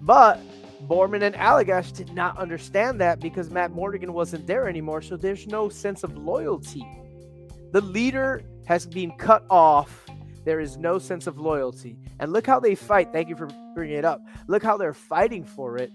But 0.00 0.40
Boorman 0.88 1.22
and 1.22 1.36
Allagash 1.36 1.92
did 1.92 2.12
not 2.12 2.36
understand 2.36 3.00
that 3.00 3.20
because 3.20 3.48
Matt 3.50 3.70
Morgan 3.70 4.12
wasn't 4.12 4.46
there 4.48 4.68
anymore. 4.68 5.02
So 5.02 5.16
there's 5.16 5.46
no 5.46 5.68
sense 5.68 6.02
of 6.02 6.16
loyalty. 6.16 6.84
The 7.70 7.80
leader 7.80 8.42
has 8.66 8.86
been 8.86 9.12
cut 9.12 9.44
off. 9.48 10.04
There 10.44 10.58
is 10.58 10.76
no 10.76 10.98
sense 10.98 11.28
of 11.28 11.38
loyalty. 11.38 11.96
And 12.18 12.32
look 12.32 12.46
how 12.48 12.58
they 12.58 12.74
fight. 12.74 13.12
Thank 13.12 13.28
you 13.28 13.36
for 13.36 13.48
bringing 13.74 13.96
it 13.96 14.04
up. 14.04 14.20
Look 14.48 14.64
how 14.64 14.76
they're 14.76 14.92
fighting 14.92 15.44
for 15.44 15.76
it. 15.78 15.92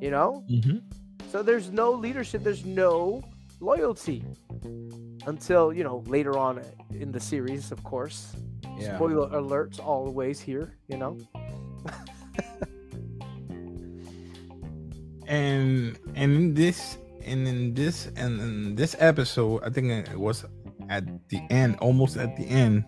You 0.00 0.10
know? 0.10 0.44
Mhm. 0.50 0.82
So 1.30 1.42
there's 1.42 1.70
no 1.70 1.90
leadership, 1.92 2.42
there's 2.42 2.64
no 2.64 3.22
loyalty 3.60 4.24
until, 5.26 5.72
you 5.72 5.84
know, 5.84 6.02
later 6.06 6.38
on 6.38 6.60
in 6.90 7.12
the 7.12 7.20
series, 7.20 7.70
of 7.72 7.82
course. 7.84 8.34
Yeah. 8.78 8.96
Spoiler 8.96 9.28
alerts 9.30 9.78
always 9.84 10.40
here, 10.40 10.76
you 10.86 10.96
know. 10.96 11.18
and 15.26 15.98
and 16.14 16.32
in 16.32 16.54
this 16.54 16.96
and 17.24 17.46
in 17.46 17.74
this 17.74 18.06
and 18.16 18.40
in 18.40 18.74
this 18.74 18.96
episode 18.98 19.62
i 19.62 19.68
think 19.68 19.90
it 19.90 20.18
was 20.18 20.44
at 20.88 21.04
the 21.28 21.40
end 21.50 21.76
almost 21.80 22.16
at 22.16 22.34
the 22.36 22.48
end 22.48 22.82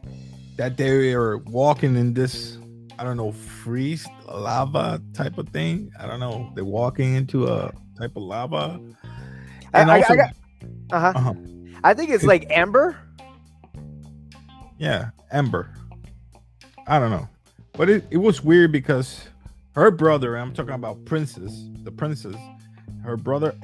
that 0.56 0.76
they 0.78 1.12
are 1.12 1.36
walking 1.38 1.96
in 1.96 2.14
this 2.14 2.56
i 3.00 3.04
don't 3.04 3.16
know 3.16 3.32
freeze 3.32 4.06
lava 4.28 5.00
type 5.14 5.38
of 5.38 5.48
thing 5.48 5.90
i 5.98 6.06
don't 6.06 6.20
know 6.20 6.52
they're 6.54 6.64
walking 6.64 7.14
into 7.14 7.46
a 7.48 7.72
type 7.98 8.14
of 8.14 8.22
lava 8.22 8.78
I- 9.72 9.80
and 9.80 9.90
I- 9.90 9.94
I 9.96 10.00
also 10.02 10.16
got- 10.16 10.34
Uh-huh. 10.92 11.12
uh-huh, 11.16 11.34
I 11.82 11.94
think 11.94 12.10
it's 12.10 12.24
like 12.24 12.46
Amber. 12.50 12.96
yeah 14.78 15.10
amber. 15.32 15.72
i 16.86 16.98
don't 16.98 17.10
know 17.10 17.26
but 17.72 17.88
it, 17.88 18.04
it 18.10 18.16
was 18.18 18.42
weird 18.44 18.70
because 18.72 19.28
her 19.74 19.90
brother 19.90 20.36
i'm 20.36 20.52
talking 20.52 20.74
about 20.74 21.04
princess 21.04 21.68
the 21.84 21.90
princess 21.92 22.36
her 23.04 23.16
brother 23.16 23.54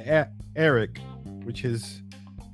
eric 0.57 0.99
which 1.45 1.65
is 1.65 2.03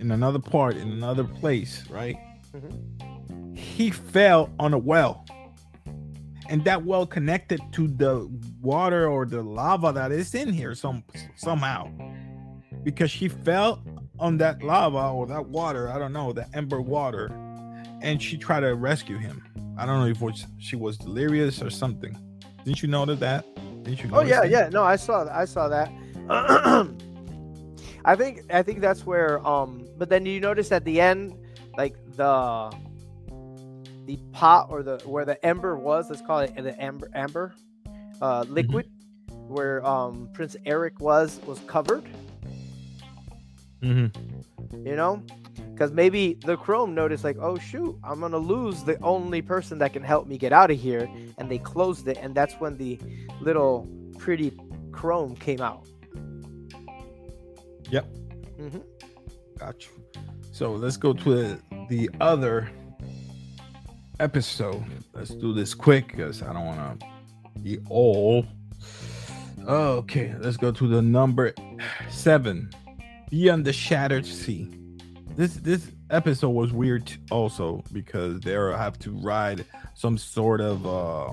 in 0.01 0.11
another 0.11 0.39
part 0.41 0.77
in 0.77 0.91
another 0.91 1.25
place 1.25 1.85
right 1.91 2.17
Mhm. 2.55 3.57
he 3.57 3.91
fell 3.91 4.51
on 4.59 4.75
a 4.75 4.79
well 4.79 5.25
and 6.53 6.63
that 6.67 6.85
well 6.85 7.07
connected 7.07 7.61
to 7.73 7.89
the 7.89 8.29
water 8.61 9.09
or 9.09 9.25
the 9.25 9.43
lava 9.43 9.91
that 9.91 10.13
is 10.13 10.35
in 10.35 10.53
here 10.53 10.75
some 10.75 11.03
somehow 11.35 11.91
because 12.85 13.11
she 13.11 13.27
fell 13.27 13.83
on 14.21 14.37
that 14.37 14.63
lava 14.63 15.09
or 15.09 15.27
that 15.27 15.47
water 15.47 15.91
i 15.91 15.99
don't 15.99 16.13
know 16.13 16.31
the 16.31 16.47
ember 16.55 16.83
water 16.83 17.33
and 18.03 18.21
she 18.21 18.37
tried 18.37 18.61
to 18.61 18.75
rescue 18.75 19.17
him 19.17 19.43
i 19.79 19.87
don't 19.87 20.01
know 20.01 20.07
if 20.07 20.21
was, 20.21 20.47
she 20.59 20.77
was 20.77 20.99
delirious 20.99 21.63
or 21.63 21.71
something 21.71 22.15
didn't 22.65 22.83
you 22.83 22.89
notice 22.89 23.19
that 23.19 23.47
didn't 23.83 24.03
you 24.03 24.11
Oh 24.13 24.23
yeah, 24.23 24.43
that? 24.43 24.51
yeah. 24.51 24.69
No, 24.69 24.85
I 24.85 24.95
saw 24.95 25.27
I 25.33 25.45
saw 25.45 25.67
that. 25.69 25.91
I 28.05 28.15
think 28.15 28.43
I 28.53 28.63
think 28.63 28.81
that's 28.81 29.05
where 29.05 29.45
um 29.47 29.89
but 29.99 30.09
then 30.09 30.25
you 30.25 30.39
notice 30.39 30.71
at 30.71 30.85
the 30.85 31.01
end 31.01 31.35
like 31.77 31.97
the 32.15 32.73
the 34.07 34.19
pot 34.33 34.67
or 34.71 34.83
the 34.83 34.99
where 35.05 35.25
the 35.25 35.45
ember 35.45 35.77
was, 35.77 36.11
let's 36.11 36.23
call 36.23 36.41
it 36.41 36.55
the 36.57 36.81
amber 36.83 37.09
amber 37.15 37.55
uh 38.21 38.45
liquid 38.49 38.89
where 39.49 39.85
um 39.87 40.29
Prince 40.33 40.57
Eric 40.67 41.01
was 41.01 41.41
was 41.47 41.59
covered, 41.61 42.05
Mm-hmm. 43.83 44.87
you 44.87 44.97
know? 44.97 45.23
Cuz 45.77 45.91
maybe 45.91 46.35
the 46.45 46.57
Crone 46.57 46.95
noticed 46.95 47.25
like, 47.25 47.37
"Oh 47.41 47.59
shoot, 47.59 47.97
I'm 48.05 48.21
going 48.21 48.33
to 48.33 48.39
lose 48.39 48.85
the 48.85 49.01
only 49.03 49.43
person 49.43 49.79
that 49.79 49.93
can 49.93 50.03
help 50.03 50.27
me 50.29 50.39
get 50.39 50.53
out 50.53 50.71
of 50.71 50.79
here." 50.79 51.09
And 51.39 51.51
they 51.51 51.59
closed 51.59 52.07
it 52.09 52.19
and 52.21 52.35
that's 52.35 52.55
when 52.61 52.77
the 52.77 52.99
little 53.41 53.89
pretty 54.19 54.53
Crone 54.93 55.35
came 55.37 55.61
out. 55.61 55.87
Yep. 57.91 58.07
Mm-hmm. 58.61 58.79
Got 59.59 59.85
you. 59.85 59.91
So 60.53 60.73
let's 60.73 60.97
go 60.97 61.13
to 61.13 61.59
the 61.89 62.11
other 62.21 62.71
episode. 64.23 64.85
Let's 65.13 65.31
do 65.35 65.53
this 65.53 65.75
quick 65.75 66.09
because 66.09 66.43
I 66.43 66.53
don't 66.53 66.65
want 66.65 67.01
to 67.01 67.07
be 67.61 67.79
all. 67.91 68.47
Okay, 69.67 70.35
let's 70.39 70.57
go 70.57 70.71
to 70.71 70.87
the 70.87 71.03
number 71.03 71.53
seven. 72.09 72.71
Beyond 73.31 73.65
the 73.65 73.73
Shattered 73.73 74.25
Sea. 74.25 74.69
This 75.35 75.55
this 75.55 75.91
episode 76.11 76.51
was 76.51 76.73
weird 76.73 77.11
also 77.31 77.83
because 77.93 78.41
they 78.41 78.53
have 78.53 78.99
to 79.01 79.11
ride 79.11 79.65
some 79.95 80.17
sort 80.19 80.61
of 80.61 80.87
uh 80.87 81.33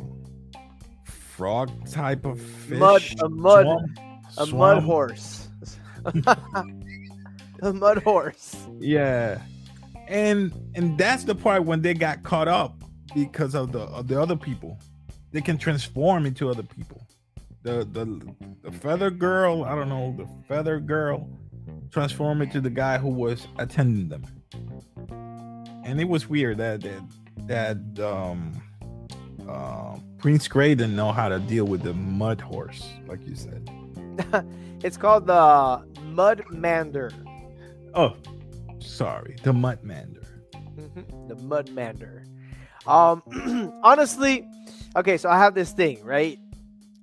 frog 1.04 1.70
type 1.92 2.26
of 2.26 2.42
fish. 2.42 2.80
Mud- 2.80 3.04
a 3.22 3.30
mud- 3.30 3.66
swamp- 3.66 4.00
A 4.38 4.46
mud 4.56 4.84
horse. 4.84 5.48
a 7.62 7.74
mud 7.74 8.02
horse. 8.04 8.56
Yeah, 8.80 9.42
and 10.08 10.54
and 10.76 10.98
that's 10.98 11.26
the 11.26 11.36
part 11.36 11.66
when 11.66 11.82
they 11.82 11.94
got 11.94 12.24
caught 12.24 12.48
up 12.48 12.79
because 13.14 13.56
of 13.56 13.72
the 13.72 13.80
of 13.82 14.08
the 14.08 14.22
other 14.22 14.36
people. 14.36 14.78
They 15.32 15.42
can 15.42 15.58
transform 15.58 16.26
into 16.26 16.50
other 16.50 16.64
people. 16.64 17.06
The 17.64 17.88
the 17.92 18.34
the 18.62 18.72
feather 18.72 19.10
girl, 19.12 19.64
I 19.64 19.76
don't 19.76 19.90
know, 19.90 20.16
the 20.18 20.28
feather 20.48 20.80
girl 20.80 21.30
transform 21.92 22.42
into 22.42 22.62
the 22.62 22.70
guy 22.70 22.98
who 22.98 23.10
was 23.10 23.48
attending 23.58 24.10
them. 24.10 24.24
And 25.84 26.00
it 26.00 26.08
was 26.08 26.28
weird 26.28 26.58
that 26.58 26.82
that, 26.82 27.04
that 27.48 28.06
um 28.06 28.62
uh, 29.48 29.98
Prince 30.20 30.48
Gray 30.48 30.76
didn't 30.76 30.96
know 30.96 31.12
how 31.12 31.28
to 31.30 31.40
deal 31.40 31.66
with 31.66 31.82
the 31.82 31.94
mud 31.94 32.40
horse, 32.40 32.88
like 33.08 33.26
you 33.28 33.36
said. 33.36 33.70
It's 34.82 34.96
called 34.96 35.28
the 35.28 35.84
Mud 36.04 36.46
Mander. 36.52 37.12
Oh, 37.94 38.16
sorry, 38.80 39.36
the 39.44 39.52
mud 39.52 39.84
mander. 39.84 40.22
Mhm, 40.54 41.28
the 41.28 41.36
Mud 41.36 41.70
Mander. 41.72 42.24
Um, 42.90 43.22
honestly, 43.84 44.48
okay, 44.96 45.18
so 45.18 45.30
I 45.30 45.38
have 45.38 45.54
this 45.54 45.72
thing, 45.72 46.04
right? 46.04 46.40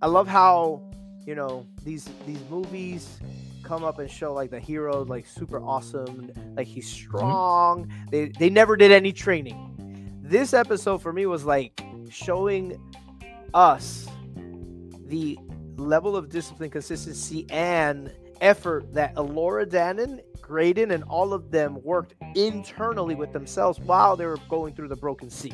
I 0.02 0.08
love 0.08 0.26
how 0.26 0.82
you 1.24 1.34
know 1.34 1.64
these 1.84 2.08
these 2.26 2.40
movies 2.50 3.18
come 3.62 3.84
up 3.84 3.98
and 3.98 4.10
show 4.10 4.32
like 4.32 4.50
the 4.50 4.58
hero 4.58 5.04
like 5.04 5.26
super 5.26 5.62
awesome, 5.62 6.32
like 6.56 6.66
he's 6.66 6.90
strong. 6.90 7.90
They 8.10 8.26
they 8.26 8.50
never 8.50 8.76
did 8.76 8.90
any 8.90 9.12
training. 9.12 10.18
This 10.22 10.54
episode 10.54 11.02
for 11.02 11.12
me 11.12 11.26
was 11.26 11.44
like 11.44 11.80
showing 12.10 12.80
us 13.54 14.08
the 15.06 15.38
level 15.76 16.16
of 16.16 16.28
discipline, 16.30 16.70
consistency, 16.70 17.46
and 17.48 18.12
effort 18.40 18.92
that 18.94 19.14
Elora 19.16 19.66
Danan, 19.66 20.20
Graydon, 20.40 20.90
and 20.90 21.02
all 21.04 21.32
of 21.32 21.50
them 21.50 21.82
worked 21.82 22.14
internally 22.34 23.14
with 23.14 23.32
themselves 23.32 23.78
while 23.80 24.16
they 24.16 24.26
were 24.26 24.38
going 24.48 24.74
through 24.74 24.88
the 24.88 24.96
broken 24.96 25.30
sea. 25.30 25.52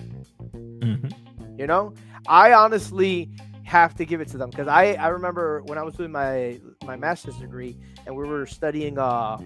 Mhm. 0.54 1.12
You 1.58 1.66
know, 1.66 1.94
I 2.26 2.52
honestly 2.52 3.30
have 3.64 3.94
to 3.94 4.04
give 4.04 4.20
it 4.20 4.28
to 4.28 4.36
them 4.36 4.50
because 4.50 4.68
I 4.68 4.94
I 4.94 5.08
remember 5.08 5.62
when 5.66 5.78
I 5.78 5.82
was 5.82 5.94
doing 5.94 6.10
my 6.12 6.60
my 6.84 6.96
master's 6.96 7.36
degree 7.36 7.78
and 8.06 8.14
we 8.16 8.26
were 8.26 8.44
studying 8.46 8.98
uh 8.98 9.38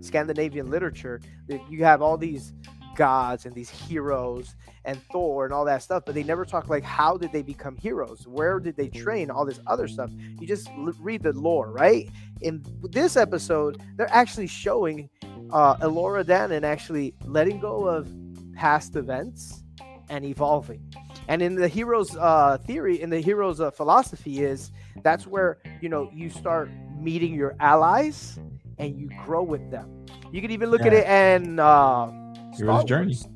Scandinavian 0.00 0.70
literature 0.70 1.20
that 1.48 1.60
you 1.70 1.84
have 1.84 2.00
all 2.00 2.16
these 2.16 2.52
gods 2.94 3.46
and 3.46 3.54
these 3.54 3.70
heroes 3.70 4.54
and 4.84 5.00
Thor 5.10 5.44
and 5.44 5.54
all 5.54 5.64
that 5.64 5.82
stuff, 5.82 6.04
but 6.04 6.14
they 6.14 6.22
never 6.22 6.44
talk 6.44 6.68
like 6.68 6.84
how 6.84 7.16
did 7.16 7.32
they 7.32 7.42
become 7.42 7.76
heroes? 7.76 8.26
Where 8.26 8.60
did 8.60 8.76
they 8.76 8.88
train? 8.88 9.30
All 9.30 9.44
this 9.44 9.60
other 9.66 9.88
stuff. 9.88 10.10
You 10.40 10.46
just 10.46 10.68
l- 10.68 10.94
read 11.00 11.22
the 11.22 11.32
lore, 11.32 11.70
right? 11.70 12.08
In 12.42 12.64
this 12.82 13.16
episode, 13.16 13.80
they're 13.96 14.12
actually 14.12 14.46
showing 14.46 15.08
uh, 15.50 15.76
Elora 15.76 16.24
Danan 16.24 16.62
actually 16.62 17.14
letting 17.24 17.60
go 17.60 17.86
of 17.86 18.08
past 18.54 18.96
events 18.96 19.64
and 20.08 20.24
evolving. 20.24 20.82
And 21.28 21.40
in 21.40 21.54
the 21.54 21.68
hero's 21.68 22.14
uh, 22.16 22.58
theory, 22.66 23.00
in 23.00 23.08
the 23.10 23.20
hero's 23.20 23.60
uh, 23.60 23.70
philosophy, 23.70 24.42
is 24.42 24.70
that's 25.02 25.26
where 25.26 25.58
you 25.80 25.88
know 25.88 26.10
you 26.12 26.28
start 26.28 26.70
meeting 26.98 27.34
your 27.34 27.56
allies 27.60 28.38
and 28.78 28.98
you 28.98 29.08
grow 29.24 29.42
with 29.42 29.70
them. 29.70 30.06
You 30.32 30.42
can 30.42 30.50
even 30.50 30.70
look 30.70 30.82
at 30.82 30.92
it 30.92 31.06
and 31.06 31.60
uh, 31.60 32.10
Hero's 32.56 32.80
Star 32.80 32.84
journey. 32.84 33.14
Wars. 33.14 33.28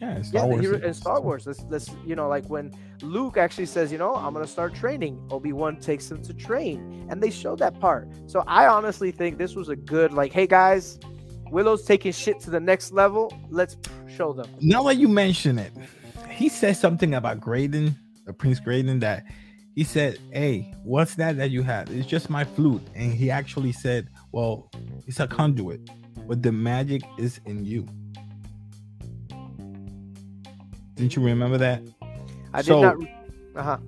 Yeah, 0.00 0.16
it's 0.16 0.32
Yeah, 0.32 0.44
Wars. 0.46 0.60
hero, 0.60 0.78
in 0.78 0.94
Star 0.94 1.20
Wars. 1.20 1.46
Let's, 1.46 1.64
let's, 1.70 1.90
you 2.04 2.16
know, 2.16 2.28
like 2.28 2.46
when 2.46 2.72
Luke 3.02 3.36
actually 3.36 3.66
says, 3.66 3.92
you 3.92 3.98
know, 3.98 4.14
I'm 4.14 4.32
gonna 4.32 4.46
start 4.46 4.74
training. 4.74 5.24
Obi 5.30 5.52
Wan 5.52 5.76
takes 5.76 6.10
him 6.10 6.22
to 6.22 6.34
train, 6.34 7.06
and 7.08 7.22
they 7.22 7.30
show 7.30 7.54
that 7.56 7.78
part. 7.78 8.08
So 8.26 8.42
I 8.46 8.66
honestly 8.66 9.12
think 9.12 9.38
this 9.38 9.54
was 9.54 9.68
a 9.68 9.76
good, 9.76 10.12
like, 10.12 10.32
hey 10.32 10.46
guys, 10.46 10.98
Willow's 11.50 11.84
taking 11.84 12.12
shit 12.12 12.40
to 12.40 12.50
the 12.50 12.60
next 12.60 12.92
level. 12.92 13.32
Let's 13.50 13.76
show 14.08 14.32
them. 14.32 14.48
now 14.60 14.82
that 14.84 14.96
you 14.96 15.06
mention 15.06 15.58
it, 15.58 15.72
he 16.30 16.48
said 16.48 16.76
something 16.76 17.14
about 17.14 17.40
Graydon, 17.40 17.94
the 18.24 18.32
Prince 18.32 18.58
Graydon, 18.58 19.00
that 19.00 19.24
he 19.74 19.84
said, 19.84 20.18
Hey, 20.32 20.74
what's 20.82 21.14
that 21.16 21.36
that 21.36 21.50
you 21.50 21.62
have? 21.62 21.90
It's 21.90 22.06
just 22.06 22.28
my 22.30 22.44
flute. 22.44 22.82
And 22.94 23.12
he 23.12 23.30
actually 23.30 23.72
said, 23.72 24.08
Well, 24.32 24.70
it's 25.06 25.20
a 25.20 25.26
conduit, 25.26 25.88
but 26.26 26.42
the 26.42 26.52
magic 26.52 27.02
is 27.18 27.40
in 27.46 27.64
you. 27.64 27.86
Didn't 31.02 31.16
you 31.16 31.22
remember 31.24 31.58
that? 31.58 31.82
I 32.54 32.58
did 32.58 32.66
So- 32.66 32.80
not. 32.80 32.96
Uh 33.56 33.62
huh. 33.62 33.78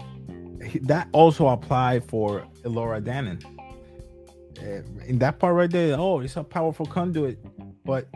That 0.83 1.06
also 1.12 1.47
applied 1.47 2.02
for 2.04 2.44
Elora 2.64 3.00
Danan. 3.00 3.38
Uh, 4.59 4.83
In 5.06 5.21
that 5.21 5.38
part 5.38 5.54
right 5.54 5.71
there, 5.71 5.94
oh, 5.97 6.18
it's 6.18 6.37
a 6.37 6.42
powerful 6.42 6.87
conduit, 6.87 7.38
but 7.85 8.09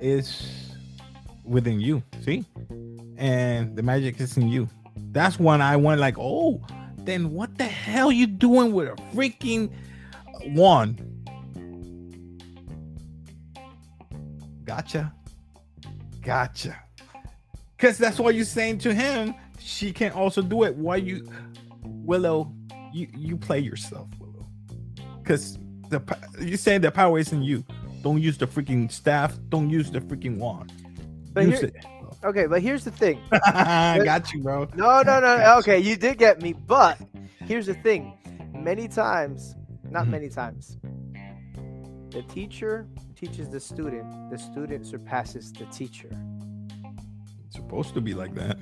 it's 0.00 0.72
within 1.44 1.78
you. 1.78 2.02
See? 2.22 2.46
And 3.18 3.76
the 3.76 3.82
magic 3.82 4.18
is 4.18 4.34
in 4.38 4.48
you. 4.48 4.66
That's 5.12 5.38
when 5.38 5.60
I 5.60 5.76
went 5.76 6.00
like, 6.00 6.16
oh, 6.18 6.62
then 6.96 7.32
what 7.34 7.58
the 7.58 7.64
hell 7.64 8.10
you 8.10 8.26
doing 8.26 8.72
with 8.72 8.88
a 8.88 8.94
freaking 9.14 9.70
wand? 10.54 11.02
Gotcha. 14.64 15.12
Gotcha. 16.22 16.78
Cause 17.84 17.98
that's 17.98 18.18
why 18.18 18.30
you're 18.30 18.46
saying 18.46 18.78
to 18.78 18.94
him. 18.94 19.34
She 19.58 19.92
can 19.92 20.10
also 20.12 20.40
do 20.40 20.62
it. 20.62 20.74
Why 20.74 20.96
you 20.96 21.28
Willow, 21.82 22.50
you 22.94 23.08
you 23.14 23.36
play 23.36 23.58
yourself, 23.60 24.08
Willow. 24.18 24.46
Cause 25.24 25.58
the 25.90 26.00
po- 26.00 26.16
you 26.40 26.56
saying 26.56 26.80
the 26.80 26.90
power 26.90 27.18
is 27.18 27.32
in 27.32 27.42
you. 27.42 27.62
Don't 28.02 28.22
use 28.22 28.38
the 28.38 28.46
freaking 28.46 28.90
staff. 28.90 29.36
Don't 29.50 29.68
use 29.68 29.90
the 29.90 30.00
freaking 30.00 30.38
wand. 30.38 30.72
But 31.34 31.44
use 31.46 31.60
here- 31.60 31.68
it. 31.68 31.84
Okay, 32.24 32.46
but 32.46 32.62
here's 32.62 32.84
the 32.84 32.90
thing. 32.90 33.20
I 33.32 34.00
got 34.02 34.32
you, 34.32 34.42
bro. 34.42 34.66
No, 34.74 35.02
no, 35.02 35.20
no. 35.20 35.56
Okay, 35.58 35.78
you 35.78 35.94
did 35.96 36.16
get 36.16 36.40
me, 36.40 36.54
but 36.54 36.98
here's 37.40 37.66
the 37.66 37.74
thing. 37.74 38.14
Many 38.54 38.88
times, 38.88 39.54
not 39.90 40.06
Mhm. 40.06 40.10
many 40.10 40.28
times, 40.30 40.78
the 42.10 42.22
teacher 42.22 42.86
teaches 43.14 43.50
the 43.50 43.60
student. 43.60 44.30
The 44.30 44.38
student 44.38 44.86
surpasses 44.86 45.52
the 45.52 45.66
teacher. 45.66 46.08
It's 47.54 47.62
supposed 47.62 47.94
to 47.94 48.00
be 48.00 48.14
like 48.14 48.34
that. 48.34 48.58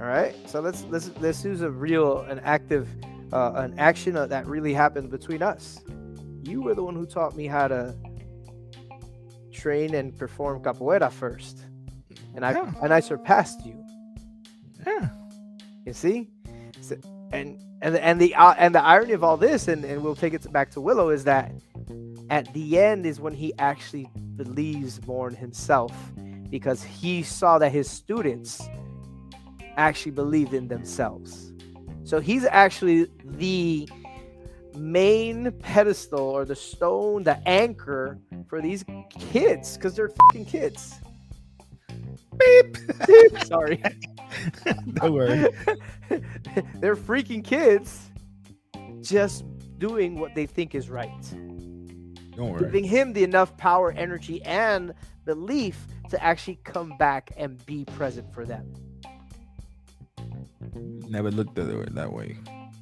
All 0.00 0.06
right. 0.06 0.34
So 0.48 0.60
let's 0.60 0.84
let's 0.84 1.10
let's 1.20 1.44
use 1.44 1.60
a 1.60 1.70
real, 1.70 2.20
an 2.22 2.38
active, 2.40 2.88
uh, 3.30 3.52
an 3.56 3.78
action 3.78 4.16
uh, 4.16 4.26
that 4.28 4.46
really 4.46 4.72
happened 4.72 5.10
between 5.10 5.42
us. 5.42 5.80
You 6.42 6.62
were 6.62 6.74
the 6.74 6.82
one 6.82 6.94
who 6.94 7.04
taught 7.04 7.36
me 7.36 7.46
how 7.46 7.68
to 7.68 7.94
train 9.52 9.94
and 9.94 10.16
perform 10.18 10.62
capoeira 10.62 11.12
first, 11.12 11.58
and 12.34 12.44
I 12.44 12.52
Yeah. 12.52 12.72
and 12.82 12.94
I 12.94 13.00
surpassed 13.00 13.66
you. 13.66 13.84
Yeah. 14.86 15.10
You 15.84 15.92
see, 15.92 16.30
So- 16.80 16.96
and 17.32 17.60
and 17.82 17.94
the, 17.94 18.02
and 18.02 18.18
the 18.18 18.34
uh, 18.34 18.54
and 18.56 18.74
the 18.74 18.82
irony 18.82 19.12
of 19.12 19.22
all 19.24 19.36
this, 19.36 19.68
and, 19.68 19.84
and 19.84 20.02
we'll 20.02 20.16
take 20.16 20.32
it 20.32 20.50
back 20.50 20.70
to 20.70 20.80
Willow, 20.80 21.10
is 21.10 21.24
that 21.24 21.52
at 22.30 22.50
the 22.54 22.78
end 22.78 23.04
is 23.04 23.20
when 23.20 23.34
he 23.34 23.52
actually 23.58 24.08
believes 24.36 25.06
more 25.06 25.28
in 25.28 25.34
himself 25.34 25.92
because 26.50 26.82
he 26.82 27.22
saw 27.22 27.58
that 27.58 27.72
his 27.72 27.90
students 27.90 28.68
actually 29.76 30.12
believed 30.12 30.54
in 30.54 30.68
themselves. 30.68 31.52
So 32.04 32.20
he's 32.20 32.44
actually 32.44 33.08
the 33.24 33.88
main 34.76 35.50
pedestal 35.60 36.20
or 36.20 36.44
the 36.44 36.54
stone, 36.54 37.22
the 37.22 37.36
anchor 37.48 38.18
for 38.48 38.60
these 38.60 38.84
kids 39.10 39.76
because 39.76 39.94
they're 39.94 40.10
fucking 40.26 40.44
kids. 40.44 41.00
Beep. 42.38 42.76
Sorry. 43.44 43.82
Don't 44.94 45.14
worry. 45.14 45.48
they're 46.76 46.96
freaking 46.96 47.42
kids 47.42 48.10
just 49.00 49.44
doing 49.78 50.18
what 50.18 50.34
they 50.34 50.46
think 50.46 50.74
is 50.74 50.88
right. 50.88 51.10
Don't 52.36 52.50
worry. 52.50 52.60
Giving 52.60 52.84
him 52.84 53.12
the 53.12 53.24
enough 53.24 53.56
power, 53.56 53.92
energy, 53.92 54.42
and 54.42 54.92
belief 55.24 55.86
to 56.10 56.22
actually 56.22 56.58
come 56.64 56.96
back 56.98 57.32
and 57.36 57.64
be 57.66 57.84
present 57.84 58.32
for 58.32 58.44
them. 58.44 58.72
Never 61.08 61.30
looked 61.30 61.58
at 61.58 61.68
it 61.68 61.94
that 61.94 62.12
way, 62.12 62.36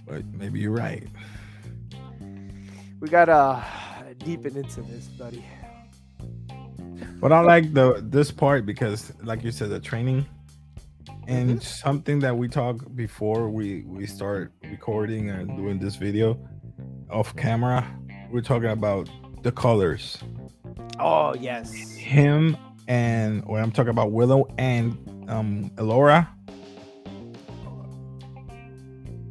but 0.07 0.25
maybe 0.27 0.61
you're 0.61 0.73
right. 0.73 1.07
We 3.01 3.09
gotta 3.09 3.33
uh, 3.33 3.63
deepen 4.19 4.57
into 4.57 4.83
this, 4.83 5.07
buddy. 5.07 5.45
But 7.21 7.33
I 7.33 7.41
like 7.41 7.73
the 7.73 8.03
this 8.03 8.31
part 8.31 8.67
because, 8.67 9.13
like 9.23 9.43
you 9.45 9.51
said, 9.51 9.71
the 9.71 9.81
training 9.81 10.27
and 11.27 11.51
mm-hmm. 11.51 11.59
something 11.59 12.19
that 12.21 12.37
we 12.37 12.49
talked 12.49 12.95
before 12.97 13.49
we 13.49 13.83
we 13.83 14.07
start 14.07 14.53
recording 14.63 15.31
and 15.31 15.57
doing 15.57 15.79
this 15.79 15.97
video 15.97 16.39
off 17.11 17.35
camera. 17.37 17.87
We're 18.31 18.43
talking 18.43 18.71
about 18.71 19.09
the 19.43 19.53
colors. 19.53 20.19
Oh 20.99 21.35
yes. 21.35 21.73
Him 21.93 22.57
and 22.89 23.45
when 23.47 23.63
I'm 23.63 23.71
talking 23.73 23.91
about 23.91 24.13
Willow 24.13 24.47
and 24.59 24.97
um 25.29 25.71
Elora 25.77 26.29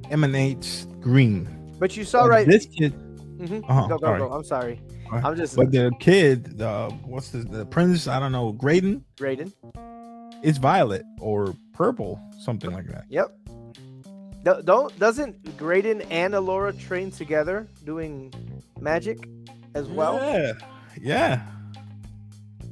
emanates 0.10 0.86
green. 1.00 1.48
But 1.80 1.96
you 1.98 2.04
saw 2.04 2.26
right. 2.26 2.48
This 2.48 2.66
kid, 2.66 2.94
Mhm. 3.40 3.64
uh-huh, 3.68 3.88
Go 3.88 3.98
go 3.98 4.06
sorry. 4.08 4.20
go. 4.20 4.32
I'm 4.32 4.44
sorry. 4.44 4.82
Alright. 5.08 5.26
I'm 5.26 5.36
just 5.36 5.56
but 5.56 5.72
the 5.72 5.92
kid, 6.00 6.58
the 6.58 6.90
what's 7.06 7.30
the, 7.30 7.40
the 7.40 7.66
prince? 7.66 8.08
I 8.08 8.20
don't 8.20 8.32
know. 8.32 8.52
Graydon 8.52 9.04
Raiden. 9.18 9.52
It's 10.44 10.58
violet 10.58 11.04
or 11.20 11.54
purple, 11.74 12.20
something 12.40 12.72
like 12.72 12.88
that. 12.88 13.06
Yep. 13.10 13.36
Do- 14.44 14.62
Don't 14.64 14.98
doesn't 15.00 15.58
Graydon 15.58 16.02
and 16.04 16.34
Elora 16.34 16.78
train 16.78 17.12
together 17.12 17.68
doing 17.86 18.34
magic 18.80 19.28
as 19.76 19.88
well? 19.88 20.16
Yeah, 20.18 20.54
yeah. 21.02 21.42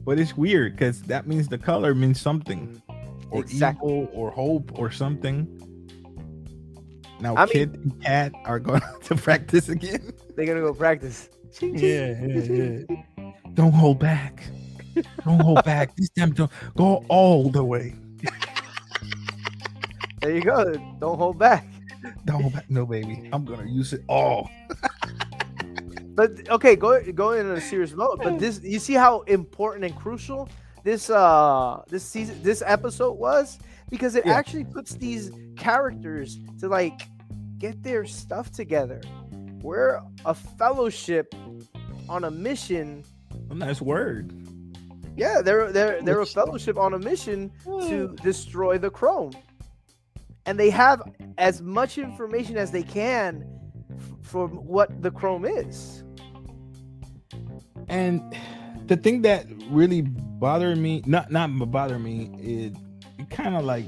But 0.03 0.19
it's 0.19 0.35
weird 0.35 0.73
because 0.75 1.01
that 1.03 1.27
means 1.27 1.47
the 1.47 1.57
color 1.57 1.93
means 1.93 2.19
something, 2.19 2.81
or 3.29 3.41
Exactly. 3.41 3.91
evil, 4.03 4.09
or 4.13 4.31
hope, 4.31 4.77
or 4.79 4.89
something. 4.91 5.47
Now, 7.19 7.35
I 7.35 7.45
mean- 7.45 7.51
kid 7.53 7.75
and 7.75 8.01
cat 8.01 8.31
are 8.45 8.59
going 8.59 8.81
to 9.03 9.15
practice 9.15 9.69
again. 9.69 10.11
They're 10.35 10.45
gonna 10.45 10.61
go 10.61 10.73
practice. 10.73 11.29
Ching, 11.53 11.77
ching. 11.77 11.89
Yeah, 11.89 12.25
yeah, 12.25 12.79
yeah. 13.17 13.31
Don't 13.53 13.73
hold 13.73 13.99
back. 13.99 14.43
Don't 15.25 15.39
hold 15.39 15.63
back. 15.65 15.95
This 15.95 16.09
time, 16.09 16.31
don't 16.33 16.51
go 16.75 17.05
all 17.09 17.49
the 17.49 17.63
way. 17.63 17.93
There 20.21 20.35
you 20.35 20.41
go. 20.41 20.73
Don't 20.99 21.17
hold 21.17 21.37
back. 21.39 21.67
Don't 22.25 22.41
hold 22.41 22.53
back. 22.53 22.69
No, 22.69 22.85
baby. 22.85 23.29
I'm 23.33 23.43
gonna 23.45 23.67
use 23.69 23.93
it 23.93 24.03
all. 24.07 24.49
But 26.13 26.49
okay, 26.49 26.75
go 26.75 27.01
go 27.13 27.31
in 27.31 27.45
a 27.47 27.61
serious 27.61 27.93
note. 27.93 28.19
But 28.23 28.39
this, 28.39 28.61
you 28.63 28.79
see 28.79 28.93
how 28.93 29.21
important 29.21 29.85
and 29.85 29.95
crucial 29.95 30.49
this 30.83 31.09
uh 31.09 31.83
this 31.87 32.03
season, 32.03 32.41
this 32.43 32.61
episode 32.65 33.13
was 33.13 33.59
because 33.89 34.15
it 34.15 34.25
Yeah. 34.25 34.33
actually 34.33 34.65
puts 34.65 34.93
these 34.95 35.31
characters 35.57 36.39
to 36.59 36.67
like 36.67 37.01
get 37.57 37.81
their 37.83 38.05
stuff 38.05 38.51
together. 38.51 39.01
We're 39.61 40.01
a 40.25 40.33
fellowship 40.33 41.33
on 42.09 42.23
a 42.25 42.31
mission. 42.31 43.03
A 43.49 43.53
nice 43.55 43.81
word. 43.81 44.33
Yeah, 45.15 45.41
they're 45.41 45.71
they're 45.71 46.01
they're 46.01 46.21
a 46.21 46.25
fellowship 46.25 46.77
on 46.77 46.93
a 46.93 46.99
mission 46.99 47.51
to 47.65 48.15
destroy 48.23 48.77
the 48.77 48.89
crone, 48.89 49.33
and 50.45 50.59
they 50.59 50.69
have 50.71 51.01
as 51.37 51.61
much 51.61 51.97
information 51.97 52.57
as 52.57 52.71
they 52.71 52.81
can 52.83 53.45
for 54.31 54.47
what 54.47 55.01
the 55.01 55.11
crone 55.11 55.45
is. 55.45 56.03
And 57.89 58.21
the 58.87 58.95
thing 58.95 59.21
that 59.23 59.45
really 59.69 60.01
bothered 60.01 60.77
me, 60.77 61.03
not 61.05 61.31
not 61.31 61.49
bother 61.69 61.99
me, 61.99 62.31
it, 62.39 62.77
it 63.19 63.29
kind 63.29 63.55
of 63.55 63.65
like, 63.65 63.85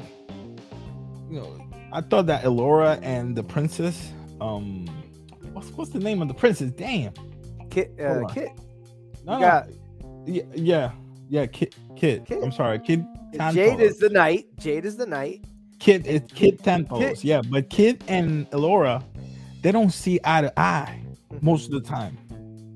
you 1.29 1.39
know, 1.39 1.59
I 1.93 2.01
thought 2.01 2.25
that 2.27 2.43
Elora 2.43 2.99
and 3.01 3.35
the 3.35 3.43
princess, 3.43 4.11
um, 4.41 4.85
what's 5.53 5.69
what's 5.71 5.91
the 5.91 5.99
name 5.99 6.21
of 6.21 6.27
the 6.27 6.33
princess? 6.33 6.71
Damn, 6.71 7.13
Kit, 7.69 7.93
uh. 7.99 8.25
Kit, 8.27 8.51
no, 9.25 9.39
no, 9.39 9.65
Yeah, 10.25 10.43
yeah, 10.53 10.91
yeah. 11.29 11.45
Kit, 11.45 11.75
kid. 11.95 12.25
Kid. 12.25 12.43
I'm 12.43 12.51
sorry, 12.51 12.79
kid. 12.79 13.05
Jade 13.53 13.79
is 13.79 13.97
the 13.97 14.09
knight. 14.09 14.45
Jade 14.59 14.85
is 14.85 14.97
the 14.97 15.05
knight. 15.05 15.45
kid. 15.79 16.05
It's 16.05 16.31
kid 16.33 16.59
Tanthalos. 16.59 16.99
Kid- 17.21 17.23
Yeah, 17.23 17.41
but 17.41 17.69
kid 17.69 18.03
and 18.09 18.49
Elora, 18.51 19.01
they 19.63 19.71
don't 19.71 19.91
see 19.91 20.19
eye 20.25 20.41
to 20.41 20.59
eye 20.59 21.01
most 21.41 21.67
of 21.67 21.71
the 21.71 21.81
time. 21.81 22.17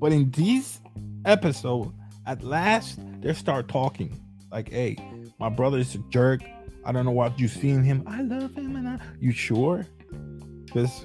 But 0.00 0.12
in 0.12 0.30
these 0.30 0.80
episodes, 1.24 1.92
at 2.26 2.42
last 2.42 2.98
they 3.20 3.32
start 3.34 3.68
talking. 3.68 4.18
Like, 4.50 4.70
hey, 4.70 4.96
my 5.38 5.50
brother 5.50 5.78
is 5.78 5.94
a 5.94 5.98
jerk. 6.08 6.40
I 6.84 6.92
don't 6.92 7.04
know 7.04 7.12
what 7.12 7.38
you 7.38 7.46
seen 7.46 7.82
him. 7.82 8.02
I 8.06 8.22
love 8.22 8.56
him, 8.56 8.74
and 8.76 8.88
I. 8.88 8.98
You 9.20 9.32
sure? 9.32 9.86
Because 10.64 11.04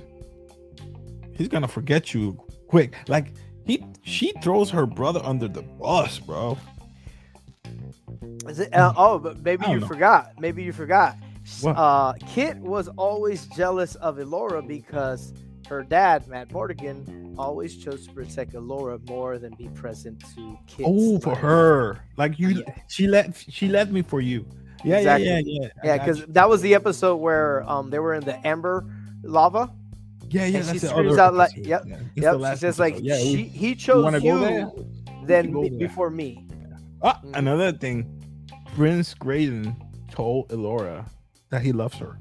he's 1.34 1.50
gonna 1.50 1.68
forget 1.68 2.14
you 2.14 2.42
quick. 2.68 2.96
Like 3.10 3.34
he, 3.66 3.84
she 4.04 4.32
throws 4.42 4.70
her 4.70 4.86
brother 4.86 5.20
under 5.24 5.50
the 5.50 5.64
bus, 5.64 6.20
bro. 6.20 6.58
Is 8.48 8.60
it? 8.60 8.74
Uh, 8.74 8.94
oh, 8.96 9.20
but 9.20 9.44
maybe 9.44 9.68
you 9.68 9.82
know. 9.82 9.88
forgot. 9.88 10.40
Maybe 10.40 10.64
you 10.64 10.72
forgot. 10.72 11.18
What? 11.60 11.74
Uh, 11.74 12.14
Kit 12.26 12.58
was 12.58 12.88
always 12.90 13.48
jealous 13.48 13.96
of 13.96 14.16
Elora 14.16 14.66
because 14.66 15.34
her 15.68 15.84
dad, 15.84 16.28
Matt 16.28 16.52
Morgan, 16.52 17.36
always 17.38 17.76
chose 17.78 18.06
to 18.08 18.14
protect 18.14 18.54
Elora 18.54 19.00
more 19.08 19.38
than 19.38 19.54
be 19.56 19.68
present 19.70 20.24
to 20.36 20.58
Kit's. 20.68 20.84
Oh, 20.86 21.20
for 21.20 21.30
life. 21.32 21.40
her. 21.40 22.00
Like 22.18 22.38
you, 22.40 22.50
Yeah. 22.50 22.76
she 22.88 23.08
left. 23.08 23.52
She 23.52 23.68
left 23.68 23.92
me 23.92 24.02
for 24.02 24.22
you. 24.22 24.46
Yeah, 24.84 24.98
Exactly. 24.98 25.28
yeah, 25.28 25.40
yeah, 25.46 25.62
yeah. 25.62 25.68
Yeah, 25.84 25.98
because 25.98 26.26
that 26.28 26.48
was 26.50 26.62
the 26.62 26.76
episode 26.76 27.16
where 27.18 27.64
um 27.70 27.90
they 27.90 28.00
were 28.00 28.14
in 28.16 28.24
the 28.26 28.36
amber 28.46 28.86
lava. 29.24 29.72
yeah, 30.30 30.46
yeah. 30.46 30.58
and 30.60 30.66
she 30.68 30.80
screams 30.80 31.18
out 31.18 31.34
like- 31.36 31.56
yep, 31.56 31.84
Yeah, 31.86 31.98
Yep, 32.16 32.34
she 32.34 32.40
last 32.40 32.60
says 32.60 32.80
like 32.80 32.96
yeah. 33.00 33.18
she, 33.18 33.36
we- 33.36 33.44
he 33.44 33.76
chose 33.76 34.04
wanna 34.04 34.20
you, 34.20 34.88
then 35.26 35.52
before 35.78 36.10
me. 36.10 36.46
Ah, 37.02 37.20
Mm. 37.24 37.38
another 37.38 37.72
thing. 37.72 37.98
Prince 38.76 39.14
Graydon 39.14 39.76
told 40.12 40.50
Elora 40.50 41.06
that 41.50 41.62
he 41.62 41.72
loves 41.72 41.98
her 42.00 42.18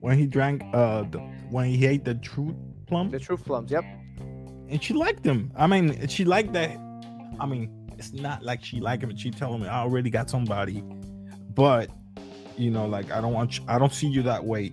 when 0.00 0.18
he 0.18 0.26
drank 0.26 0.62
uh 0.72 1.02
the, 1.10 1.18
when 1.50 1.66
he 1.66 1.86
ate 1.86 2.04
the 2.04 2.14
truth 2.16 2.54
plum 2.86 3.10
The 3.10 3.18
truth 3.18 3.44
plums. 3.44 3.70
Yep. 3.70 3.84
and 4.68 4.82
she 4.82 4.92
liked 4.94 5.24
him. 5.24 5.50
I 5.56 5.66
mean, 5.66 6.06
she 6.08 6.24
liked 6.24 6.52
that. 6.54 6.70
I 7.40 7.46
mean, 7.46 7.70
it's 7.98 8.12
not 8.12 8.42
like 8.42 8.64
she 8.64 8.80
liked 8.80 9.02
him 9.02 9.10
and 9.10 9.18
she 9.18 9.30
telling 9.30 9.60
me 9.62 9.68
I 9.68 9.80
already 9.80 10.10
got 10.10 10.28
somebody, 10.30 10.82
but 11.54 11.90
you 12.56 12.70
know, 12.70 12.86
like 12.86 13.10
I 13.10 13.20
don't 13.20 13.32
want 13.32 13.58
you, 13.58 13.64
I 13.68 13.78
don't 13.78 13.92
see 13.92 14.06
you 14.08 14.22
that 14.22 14.44
way 14.44 14.72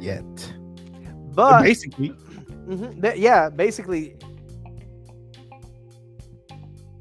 yet. 0.00 0.24
But 1.34 1.62
basically, 1.62 2.10
mhm, 2.66 3.00
th- 3.02 3.16
yeah, 3.18 3.48
basically, 3.50 4.16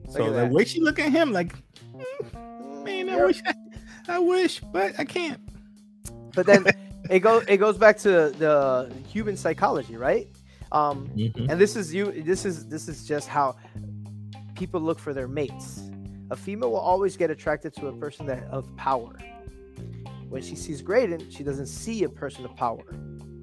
so 0.09 0.25
the 0.25 0.31
that. 0.31 0.51
way 0.51 0.63
she 0.65 0.79
look 0.79 0.99
at 0.99 1.11
him, 1.11 1.31
like, 1.31 1.53
mm, 1.95 2.83
man, 2.83 3.09
I 3.09 3.13
You're- 3.13 3.27
wish, 3.27 3.41
I, 3.45 3.53
I 4.15 4.19
wish, 4.19 4.59
but 4.71 4.99
I 4.99 5.05
can't. 5.05 5.39
but 6.35 6.45
then 6.45 6.65
it 7.09 7.19
goes 7.19 7.43
it 7.47 7.57
goes 7.57 7.77
back 7.77 7.97
to 7.99 8.29
the 8.37 8.91
human 9.07 9.37
psychology, 9.37 9.97
right? 9.97 10.27
Um, 10.71 11.11
and 11.49 11.59
this 11.61 11.75
is 11.75 11.93
you. 11.93 12.11
This 12.23 12.45
is 12.45 12.67
this 12.67 12.87
is 12.87 13.07
just 13.07 13.27
how 13.27 13.55
people 14.55 14.81
look 14.81 14.99
for 14.99 15.13
their 15.13 15.27
mates. 15.27 15.89
A 16.31 16.35
female 16.35 16.71
will 16.71 16.79
always 16.79 17.15
get 17.15 17.29
attracted 17.29 17.73
to 17.75 17.87
a 17.87 17.93
person 17.93 18.25
that 18.27 18.43
of 18.45 18.75
power. 18.75 19.15
When 20.29 20.41
she 20.41 20.55
sees 20.55 20.81
Graydon, 20.81 21.29
she 21.29 21.43
doesn't 21.43 21.67
see 21.67 22.03
a 22.03 22.09
person 22.09 22.43
of 22.43 22.55
power. 22.55 22.83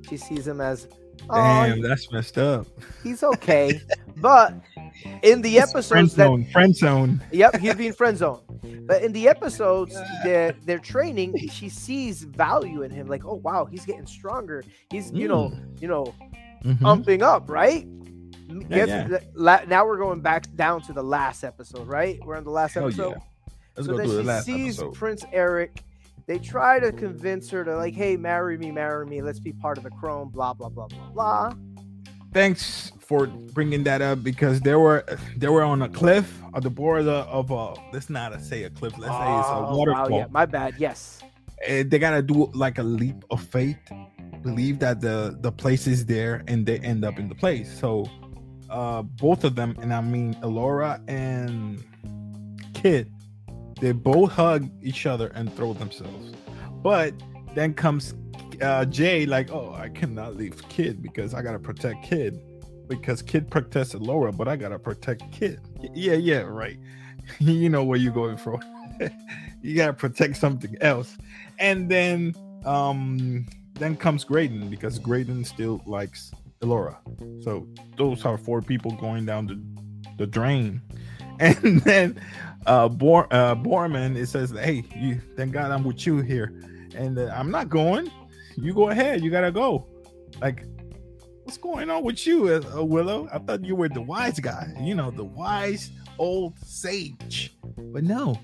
She 0.09 0.16
sees 0.16 0.46
him 0.46 0.61
as, 0.61 0.88
oh, 1.29 1.37
Damn, 1.37 1.83
that's 1.83 2.11
messed 2.11 2.37
up. 2.38 2.66
he's 3.05 3.23
okay. 3.23 3.81
but 4.16 4.55
in 5.23 5.40
the 5.40 5.53
friend 5.57 5.70
episodes 5.70 6.14
that 6.16 6.25
zone, 6.25 6.46
friend 6.51 6.75
zone. 6.75 7.23
Yep, 7.31 7.59
he's 7.59 7.75
being 7.75 7.92
friend 7.92 8.18
zoned. 8.18 8.40
But 8.87 9.03
in 9.03 9.12
the 9.12 9.29
episodes 9.29 9.94
that 10.25 10.57
they're 10.66 10.79
training, 10.79 11.37
she 11.49 11.68
sees 11.68 12.23
value 12.25 12.83
in 12.83 12.90
him. 12.90 13.07
Like, 13.07 13.25
oh 13.25 13.35
wow, 13.37 13.64
he's 13.64 13.85
getting 13.85 14.07
stronger. 14.07 14.62
He's 14.90 15.11
you 15.12 15.29
know, 15.29 15.53
you 15.81 15.88
know, 15.88 16.14
Mhm. 16.64 16.79
umping 16.85 17.23
up, 17.23 17.49
right? 17.51 17.87
Yeah, 18.68 18.85
yeah. 18.85 19.07
the- 19.09 19.23
la- 19.35 19.64
now 19.68 19.87
we're 19.87 19.96
going 19.99 20.20
back 20.20 20.53
down 20.57 20.83
to 20.83 20.92
the 20.92 21.03
last 21.03 21.44
episode, 21.44 21.87
right? 21.87 22.18
We're 22.25 22.37
on 22.37 22.44
the 22.44 22.51
last 22.51 22.77
episode. 22.77 23.11
yeah. 23.11 23.55
Let's 23.77 23.87
so 23.87 23.92
go 23.92 23.99
then 23.99 24.09
she 24.09 24.16
the 24.16 24.23
last 24.25 24.44
sees 24.44 24.79
episode. 24.79 24.94
Prince 24.94 25.25
Eric. 25.33 25.85
They 26.27 26.38
try 26.38 26.79
to 26.81 26.92
convince 26.92 27.49
her 27.51 27.64
to 27.64 27.77
like, 27.77 27.94
hey, 27.94 28.16
marry 28.16 28.57
me, 28.59 28.70
marry 28.70 29.07
me. 29.07 29.23
Let's 29.23 29.40
be 29.40 29.53
part 29.53 29.79
of 29.79 29.85
the 29.85 29.90
Crone. 29.90 30.29
Blah 30.29 30.53
blah 30.55 30.68
blah 30.68 30.87
blah 30.88 31.11
blah. 31.12 31.53
Thanks 32.32 32.92
for 33.00 33.26
bringing 33.26 33.82
that 33.84 34.00
up 34.02 34.22
because 34.22 34.60
they 34.60 34.74
were 34.76 35.04
they 35.36 35.48
were 35.48 35.62
on 35.64 35.82
a 35.82 35.88
cliff 35.88 36.40
at 36.54 36.62
the 36.62 36.70
border 36.70 37.10
of 37.10 37.50
a 37.50 37.74
let's 37.92 38.08
not 38.08 38.40
say 38.40 38.62
a 38.64 38.70
cliff 38.70 38.96
let's 38.98 39.12
say 39.12 39.38
it's 39.38 39.48
a 39.48 39.52
Oh, 39.66 39.76
waterfall 39.76 40.10
wow, 40.10 40.16
yeah, 40.18 40.26
my 40.30 40.46
bad. 40.46 40.74
Yes. 40.78 41.20
and 41.66 41.90
they 41.90 41.98
gotta 41.98 42.22
do 42.22 42.48
like 42.54 42.78
a 42.78 42.82
leap 42.84 43.24
of 43.30 43.42
faith 43.42 43.78
believe 44.42 44.78
that 44.78 45.00
the 45.00 45.36
the 45.40 45.50
place 45.50 45.88
is 45.88 46.06
there 46.06 46.44
and 46.46 46.64
they 46.64 46.78
end 46.78 47.04
up 47.04 47.18
in 47.18 47.28
the 47.28 47.34
place 47.34 47.68
so 47.78 48.06
uh 48.70 49.02
both 49.02 49.42
of 49.42 49.56
them 49.56 49.76
and 49.82 49.92
i 49.92 50.00
mean 50.00 50.32
elora 50.34 51.02
and 51.08 51.82
kid 52.74 53.10
they 53.80 53.90
both 53.92 54.30
hug 54.30 54.70
each 54.82 55.04
other 55.04 55.28
and 55.34 55.52
throw 55.56 55.72
themselves 55.72 56.32
but 56.82 57.12
then 57.56 57.74
comes 57.74 58.14
uh 58.62 58.85
jay 58.85 59.27
like 59.27 59.51
oh 59.51 59.73
i 59.75 59.88
cannot 59.88 60.37
leave 60.37 60.66
kid 60.68 61.03
because 61.03 61.35
i 61.35 61.42
gotta 61.42 61.59
protect 61.59 62.03
kid 62.05 62.40
because 62.88 63.23
kid 63.23 63.49
protects 63.51 63.94
Laura, 63.94 64.33
but 64.33 64.49
i 64.49 64.57
gotta 64.57 64.79
protect 64.79 65.23
kid 65.33 65.61
yeah 65.94 66.14
yeah 66.14 66.40
right 66.40 66.79
you 67.38 67.68
know 67.68 67.85
where 67.85 67.99
you're 67.99 68.12
going 68.12 68.37
for 68.37 68.61
you 69.62 69.77
gotta 69.77 69.92
protect 69.92 70.37
something 70.37 70.77
else 70.81 71.16
and 71.59 71.88
then 71.88 72.35
um 72.64 73.46
then 73.75 73.96
comes 73.96 74.25
Graydon 74.25 74.68
because 74.68 74.99
Graydon 74.99 75.42
still 75.44 75.81
likes 75.87 76.33
Elora. 76.62 76.96
So 77.42 77.66
those 77.96 78.25
are 78.25 78.37
four 78.37 78.61
people 78.62 78.92
going 78.92 79.25
down 79.27 79.46
the, 79.46 80.14
the 80.18 80.27
drain. 80.27 80.83
And 81.40 81.81
then 81.81 82.20
uh 82.66 82.90
Bor 82.90 83.27
uh 83.31 83.55
Boorman 83.55 84.14
it 84.14 84.27
says 84.27 84.51
hey 84.51 84.85
you 84.94 85.18
thank 85.38 85.53
God 85.53 85.70
I'm 85.70 85.85
with 85.85 86.07
you 86.07 86.18
here. 86.18 86.53
And 86.94 87.18
uh, 87.18 87.33
I'm 87.35 87.51
not 87.51 87.70
going. 87.70 88.11
You 88.61 88.75
go 88.75 88.90
ahead, 88.90 89.23
you 89.23 89.31
gotta 89.31 89.51
go. 89.51 89.87
Like 90.40 90.64
what's 91.44 91.59
going 91.59 91.90
on 91.90 92.05
with 92.05 92.27
you, 92.27 92.49
uh, 92.49 92.79
uh, 92.79 92.85
Willow? 92.85 93.29
I 93.33 93.38
thought 93.38 93.64
you 93.64 93.75
were 93.75 93.88
the 93.88 94.03
wise 94.03 94.38
guy, 94.38 94.73
you 94.81 94.94
know, 94.94 95.11
the 95.11 95.25
wise 95.25 95.90
old 96.18 96.59
sage. 96.59 97.57
But 97.77 98.05
no, 98.05 98.38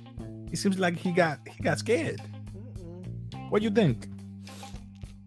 it 0.51 0.57
seems 0.57 0.79
like 0.79 0.97
he 0.97 1.13
got 1.13 1.39
he 1.47 1.63
got 1.63 1.79
scared. 1.79 2.21
Mm-mm. 2.57 3.51
What 3.51 3.61
do 3.61 3.65
you 3.65 3.71
think? 3.71 4.09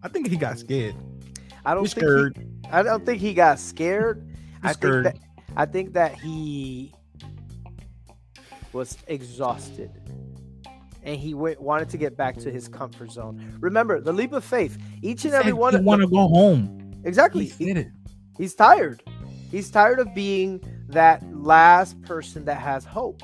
I 0.02 0.08
think 0.08 0.28
he 0.28 0.36
got 0.36 0.58
scared. 0.58 0.94
I 1.64 1.74
don't 1.74 1.84
He's 1.84 1.94
think 1.94 2.06
scared. 2.06 2.36
He, 2.36 2.70
I 2.70 2.82
don't 2.82 3.06
think 3.06 3.20
he 3.20 3.32
got 3.32 3.58
scared. 3.58 4.26
I 4.62 4.72
think 4.72 5.04
that 5.04 5.18
I 5.56 5.66
think 5.66 5.92
that 5.94 6.14
he 6.14 6.94
was 8.72 8.98
exhausted. 9.06 9.90
And 11.02 11.16
he 11.18 11.34
went, 11.34 11.60
wanted 11.60 11.88
to 11.90 11.96
get 11.96 12.16
back 12.16 12.36
to 12.38 12.50
his 12.50 12.68
comfort 12.68 13.10
zone. 13.10 13.56
Remember, 13.60 14.00
the 14.00 14.12
leap 14.12 14.32
of 14.32 14.44
faith. 14.44 14.76
Each 15.02 15.24
and 15.24 15.32
every 15.34 15.52
one 15.52 15.74
He 15.74 15.80
want 15.80 16.02
to 16.02 16.08
go 16.08 16.28
home. 16.28 16.92
exactly. 17.04 17.46
He 17.46 17.66
said 17.68 17.76
it. 17.78 17.88
he's 18.36 18.54
tired. 18.54 19.02
He's 19.50 19.70
tired 19.70 19.98
of 19.98 20.14
being 20.14 20.60
that 20.88 21.22
last 21.32 22.00
person 22.02 22.44
that 22.44 22.58
has 22.58 22.84
hope. 22.84 23.22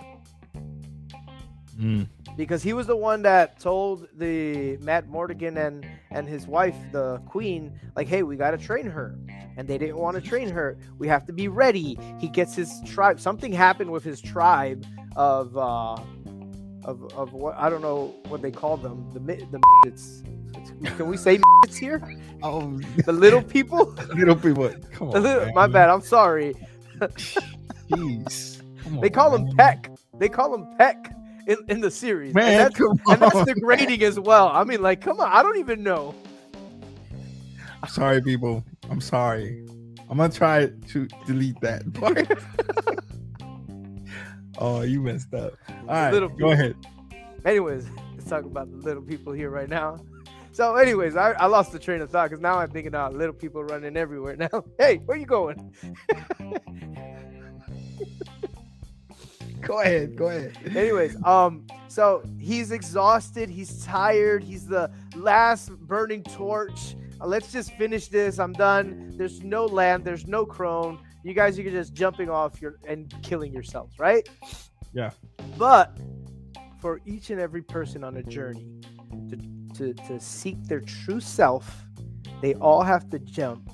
Mm. 1.79 2.09
because 2.39 2.63
he 2.63 2.73
was 2.73 2.87
the 2.87 2.97
one 2.97 3.21
that 3.23 3.61
told 3.61 4.09
the 4.17 4.79
Madmartigan 4.79 5.59
and 5.59 5.87
and 6.11 6.27
his 6.27 6.47
wife, 6.47 6.75
the 6.91 7.19
Queen, 7.27 7.79
like, 7.95 8.09
"Hey, 8.09 8.23
we 8.23 8.37
got 8.37 8.53
to 8.53 8.57
train 8.59 8.87
her," 8.87 9.15
and 9.59 9.69
they 9.69 9.77
didn't 9.77 9.99
want 9.99 10.15
to 10.17 10.23
train 10.27 10.49
her. 10.49 10.79
We 10.99 11.07
have 11.09 11.27
to 11.27 11.35
be 11.35 11.49
ready. 11.49 11.99
He 12.19 12.29
gets 12.29 12.55
his 12.55 12.73
tribe. 12.87 13.21
Something 13.21 13.53
happened 13.53 13.91
with 13.93 14.05
his 14.05 14.23
tribe 14.23 14.87
of 15.17 15.55
uh, 15.59 15.97
of 16.87 17.13
of 17.15 17.33
what 17.35 17.55
I 17.59 17.69
don't 17.69 17.83
know 17.83 18.15
what 18.29 18.41
they 18.41 18.51
call 18.51 18.77
them. 18.79 19.11
The 19.13 19.21
the 19.21 19.61
it's, 19.85 20.23
can 20.97 21.07
we 21.09 21.17
say 21.17 21.39
it's 21.67 21.77
here? 21.77 22.01
Oh, 22.43 22.79
The 23.05 23.13
little 23.13 23.43
people. 23.43 23.95
little 24.15 24.37
people. 24.37 24.73
Come 24.93 25.09
on, 25.11 25.23
little, 25.23 25.53
my 25.53 25.67
bad. 25.67 25.91
I'm 25.91 26.01
sorry. 26.01 26.55
Jeez. 27.91 28.63
Come 28.83 29.01
They 29.01 29.09
on, 29.09 29.13
call 29.13 29.35
him 29.35 29.45
man. 29.45 29.57
Peck. 29.57 29.91
They 30.19 30.29
call 30.29 30.55
him 30.55 30.67
Peck 30.79 31.13
in, 31.47 31.59
in 31.69 31.81
the 31.81 31.91
series. 31.91 32.29
And 32.29 32.35
Man, 32.37 32.59
that's- 32.59 32.77
come 32.79 32.99
and 33.09 33.21
that's 33.21 33.45
degrading 33.45 34.03
as 34.03 34.19
well. 34.19 34.49
I 34.49 34.65
mean, 34.65 34.81
like, 34.83 35.01
come 35.01 35.21
on, 35.21 35.31
I 35.31 35.43
don't 35.43 35.59
even 35.59 35.83
know. 35.83 36.15
I'm 37.83 37.89
sorry, 37.91 38.21
people. 38.23 38.65
I'm 38.91 39.01
sorry. 39.01 39.67
I'm 40.09 40.17
gonna 40.19 40.33
try 40.33 40.67
to 40.89 41.07
delete 41.27 41.61
that 41.61 41.93
part. 41.95 42.27
oh, 44.59 44.83
you 44.83 45.01
messed 45.01 45.33
up. 45.35 45.55
All 45.69 45.87
right, 45.87 46.13
little 46.13 46.29
go 46.29 46.51
ahead. 46.51 46.77
Anyways, 47.45 47.87
let's 48.15 48.29
talk 48.29 48.45
about 48.45 48.71
the 48.71 48.77
little 48.79 49.03
people 49.03 49.33
here 49.33 49.51
right 49.51 49.69
now. 49.69 49.99
So, 50.53 50.77
anyways, 50.77 51.17
I, 51.17 51.33
I 51.33 51.47
lost 51.47 51.73
the 51.73 51.79
train 51.79 52.01
of 52.01 52.09
thought 52.11 52.31
because 52.31 52.41
now 52.41 52.59
I'm 52.59 52.71
thinking 52.71 52.89
about 52.89 53.15
little 53.15 53.35
people 53.35 53.63
running 53.63 53.97
everywhere 53.97 54.37
now. 54.37 54.65
Hey, 54.79 54.97
where 55.05 55.19
you 55.19 55.27
going? 55.27 55.75
go 59.61 59.81
ahead, 59.81 60.17
go 60.17 60.29
ahead. 60.29 60.57
Anyways, 60.75 61.23
um, 61.25 61.67
so 61.89 62.23
he's 62.39 62.71
exhausted, 62.71 63.51
he's 63.51 63.85
tired, 63.85 64.43
he's 64.43 64.67
the 64.67 64.91
last 65.15 65.71
burning 65.71 66.23
torch. 66.23 66.97
Uh, 67.21 67.27
let's 67.27 67.53
just 67.53 67.73
finish 67.73 68.09
this. 68.09 68.39
I'm 68.39 68.53
done. 68.53 69.13
There's 69.17 69.43
no 69.43 69.67
land, 69.67 70.05
there's 70.05 70.27
no 70.27 70.47
crone. 70.47 70.99
You 71.27 71.35
guys 71.35 71.59
are 71.59 71.65
just 71.65 71.93
jumping 71.93 72.31
off 72.31 72.63
your 72.63 72.77
and 72.87 73.13
killing 73.25 73.53
yourselves, 73.53 73.99
right? 73.99 74.29
Yeah. 74.93 75.11
But 75.59 75.99
for 76.81 77.01
each 77.05 77.31
and 77.31 77.41
every 77.41 77.63
person 77.63 78.05
on 78.05 78.17
a 78.17 78.23
journey 78.23 78.81
to, 79.31 79.37
to, 79.75 79.95
to 80.07 80.21
seek 80.21 80.63
their 80.69 80.83
true 80.83 81.19
self, 81.19 81.85
they 82.43 82.55
all 82.55 82.85
have 82.85 83.11
to 83.11 83.19
jump 83.19 83.69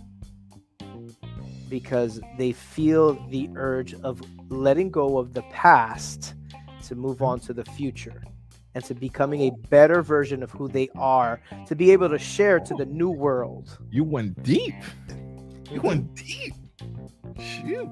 because 1.69 2.23
they 2.39 2.53
feel 2.53 3.23
the 3.29 3.51
urge 3.55 3.93
of 3.97 4.23
letting 4.51 4.91
go 4.91 5.19
of 5.19 5.35
the 5.35 5.43
past 5.51 6.33
to 6.85 6.95
move 6.95 7.21
on 7.21 7.39
to 7.41 7.53
the 7.53 7.67
future 7.67 8.23
and 8.75 8.83
to 8.83 8.95
becoming 8.95 9.43
a 9.43 9.51
better 9.69 10.01
version 10.01 10.43
of 10.43 10.51
who 10.53 10.69
they 10.69 10.89
are 10.97 11.39
to 11.67 11.77
be 11.77 11.91
able 11.91 12.09
to 12.09 12.19
share 12.19 12.59
to 12.61 12.73
the 12.77 12.87
new 12.87 13.11
world. 13.11 13.77
You 13.91 14.05
went 14.05 14.43
deep. 14.43 14.75
You 15.71 15.83
went 15.83 16.15
deep. 16.15 16.55
Shoot. 17.41 17.89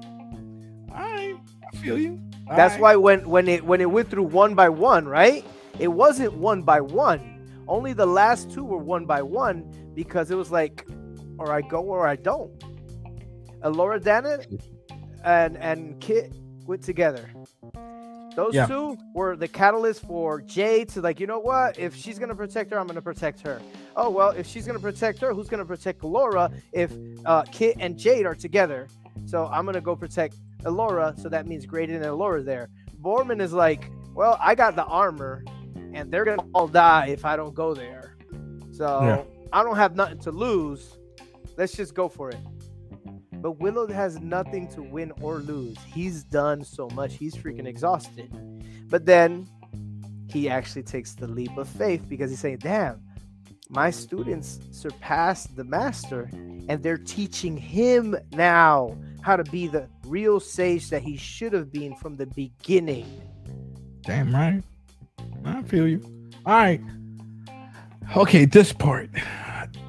All 0.91 0.97
right. 0.97 1.35
I 1.73 1.75
feel 1.77 1.97
you. 1.97 2.19
All 2.49 2.55
That's 2.57 2.73
right. 2.73 2.81
why 2.81 2.95
when 2.97 3.27
when 3.29 3.47
it 3.47 3.63
when 3.63 3.81
it 3.81 3.89
went 3.89 4.09
through 4.09 4.23
one 4.23 4.55
by 4.55 4.69
one, 4.69 5.07
right? 5.07 5.45
It 5.79 5.87
wasn't 5.87 6.33
one 6.33 6.61
by 6.63 6.81
one. 6.81 7.63
Only 7.67 7.93
the 7.93 8.05
last 8.05 8.51
two 8.51 8.63
were 8.63 8.77
one 8.77 9.05
by 9.05 9.21
one 9.21 9.71
because 9.93 10.31
it 10.31 10.35
was 10.35 10.51
like, 10.51 10.85
or 11.37 11.51
I 11.53 11.61
go 11.61 11.81
or 11.81 12.07
I 12.07 12.15
don't. 12.17 12.51
Alora 13.61 13.99
Dana 13.99 14.39
and 15.23 15.57
and 15.57 15.99
Kit 16.01 16.33
went 16.65 16.83
together. 16.83 17.29
Those 18.35 18.53
Yeah. 18.55 18.65
two 18.65 18.97
were 19.13 19.35
the 19.35 19.47
catalyst 19.47 20.03
for 20.05 20.39
Jay 20.41 20.85
to 20.85 21.01
like, 21.01 21.19
you 21.19 21.27
know 21.27 21.39
what? 21.39 21.77
If 21.77 21.95
she's 21.95 22.17
gonna 22.17 22.35
protect 22.35 22.71
her, 22.71 22.79
I'm 22.79 22.87
gonna 22.87 23.01
protect 23.01 23.41
her. 23.41 23.61
Oh 23.95 24.09
well, 24.09 24.29
if 24.31 24.47
she's 24.47 24.65
gonna 24.65 24.79
protect 24.79 25.19
her, 25.19 25.33
who's 25.33 25.49
gonna 25.49 25.65
protect 25.65 26.03
Laura? 26.03 26.49
If 26.71 26.93
uh, 27.25 27.43
Kit 27.51 27.77
and 27.79 27.97
Jade 27.97 28.25
are 28.25 28.35
together, 28.35 28.87
so 29.25 29.47
I'm 29.47 29.65
gonna 29.65 29.81
go 29.81 29.95
protect 29.95 30.35
Elora. 30.63 31.19
So 31.19 31.29
that 31.29 31.47
means 31.47 31.65
Graydon 31.65 31.95
and 31.95 32.05
Elora 32.05 32.43
there. 32.43 32.69
Boorman 33.01 33.41
is 33.41 33.53
like, 33.53 33.89
well, 34.13 34.37
I 34.41 34.55
got 34.55 34.75
the 34.75 34.85
armor, 34.85 35.43
and 35.93 36.11
they're 36.11 36.25
gonna 36.25 36.45
all 36.53 36.67
die 36.67 37.07
if 37.07 37.25
I 37.25 37.35
don't 37.35 37.53
go 37.53 37.73
there. 37.73 38.15
So 38.71 39.03
Yeah. 39.03 39.23
I 39.53 39.63
don't 39.63 39.75
have 39.75 39.95
nothing 39.95 40.19
to 40.19 40.31
lose. 40.31 40.97
Let's 41.57 41.73
just 41.73 41.93
go 41.93 42.07
for 42.07 42.29
it. 42.29 42.39
But 43.33 43.53
Willow 43.53 43.87
has 43.87 44.19
nothing 44.19 44.67
to 44.69 44.83
win 44.83 45.11
or 45.21 45.39
lose. 45.39 45.77
He's 45.83 46.23
done 46.23 46.63
so 46.63 46.87
much. 46.89 47.15
He's 47.15 47.35
freaking 47.35 47.65
exhausted. 47.65 48.31
But 48.89 49.05
then 49.05 49.47
he 50.27 50.47
actually 50.47 50.83
takes 50.83 51.13
the 51.13 51.27
leap 51.27 51.57
of 51.57 51.67
faith 51.67 52.07
because 52.07 52.29
he's 52.29 52.39
saying, 52.39 52.59
damn, 52.59 53.01
my 53.71 53.89
students 53.89 54.59
surpassed 54.71 55.55
the 55.55 55.63
master 55.63 56.29
and 56.67 56.83
they're 56.83 56.97
teaching 56.97 57.55
him 57.55 58.17
now 58.33 58.97
how 59.21 59.37
to 59.37 59.45
be 59.45 59.67
the 59.67 59.87
real 60.05 60.39
sage 60.41 60.89
that 60.89 61.01
he 61.01 61.15
should 61.15 61.53
have 61.53 61.71
been 61.71 61.95
from 61.95 62.17
the 62.17 62.25
beginning. 62.25 63.05
Damn 64.01 64.35
right. 64.35 64.61
I 65.45 65.61
feel 65.63 65.87
you. 65.87 66.01
All 66.45 66.53
right. 66.53 66.81
Okay, 68.15 68.43
this 68.45 68.73
part. 68.73 69.09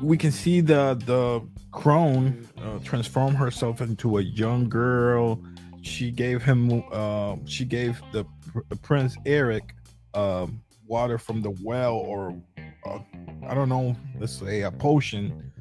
We 0.00 0.16
can 0.16 0.30
see 0.30 0.60
the 0.60 0.94
the 1.06 1.44
crone 1.72 2.46
uh, 2.58 2.78
transform 2.84 3.34
herself 3.34 3.80
into 3.80 4.18
a 4.18 4.22
young 4.22 4.68
girl. 4.68 5.42
She 5.80 6.12
gave 6.12 6.42
him 6.42 6.84
uh, 6.92 7.36
she 7.46 7.64
gave 7.64 8.00
the 8.12 8.24
pr- 8.52 8.74
prince 8.82 9.16
Eric 9.26 9.74
um, 10.14 10.62
water 10.86 11.18
from 11.18 11.42
the 11.42 11.50
well 11.62 11.94
or 11.94 12.36
uh, 12.84 12.98
I 13.46 13.54
don't 13.54 13.68
know, 13.68 13.96
let's 14.18 14.32
say 14.32 14.62
a 14.62 14.70
potion 14.70 15.52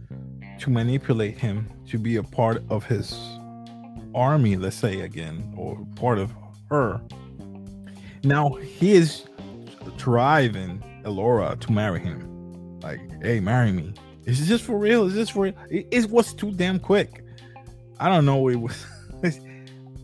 to 0.60 0.70
manipulate 0.70 1.38
him 1.38 1.70
to 1.88 1.98
be 1.98 2.18
a 2.18 2.24
part 2.24 2.64
of 2.70 2.86
his 2.86 3.18
army, 4.14 4.56
let's 4.56 4.76
say 4.76 5.02
again, 5.02 5.54
or 5.58 5.78
part 5.96 6.20
of 6.20 6.32
her. 6.70 7.02
Now 8.24 8.50
he 8.54 8.94
is 8.94 9.26
driving 9.98 10.84
Elora 11.04 11.60
to 11.60 11.72
marry 11.72 12.00
him. 12.00 12.80
Like, 12.82 13.00
hey, 13.24 13.40
marry 13.40 13.72
me. 13.72 13.94
Is 14.26 14.48
this 14.48 14.62
for 14.62 14.78
real? 14.78 15.06
Is 15.06 15.16
this 15.16 15.30
for 15.30 15.44
real? 15.44 15.54
It, 15.70 15.88
it 15.92 16.10
was 16.10 16.34
too 16.34 16.52
damn 16.52 16.80
quick. 16.80 17.24
I 18.00 18.10
don't 18.10 18.26
know. 18.26 18.48
It 18.48 18.56
was 18.56 18.86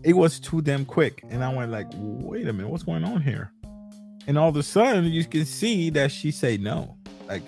it 0.03 0.13
was 0.13 0.39
too 0.39 0.61
damn 0.61 0.85
quick. 0.85 1.23
And 1.29 1.43
I 1.43 1.53
went 1.53 1.71
like, 1.71 1.87
wait 1.95 2.47
a 2.47 2.53
minute, 2.53 2.69
what's 2.69 2.83
going 2.83 3.03
on 3.03 3.21
here? 3.21 3.51
And 4.27 4.37
all 4.37 4.49
of 4.49 4.55
a 4.55 4.63
sudden 4.63 5.05
you 5.05 5.23
can 5.23 5.45
see 5.45 5.89
that 5.91 6.11
she 6.11 6.31
said 6.31 6.61
no. 6.61 6.96
Like 7.27 7.43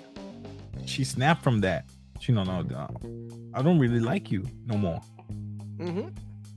she 0.86 1.04
snapped 1.04 1.42
from 1.42 1.60
that. 1.60 1.84
She 2.20 2.32
no 2.32 2.44
no 2.44 2.62
no. 2.62 2.88
I 3.54 3.62
don't 3.62 3.78
really 3.78 4.00
like 4.00 4.30
you 4.30 4.44
no 4.66 4.76
more. 4.76 5.00
Mm-hmm. 5.78 6.08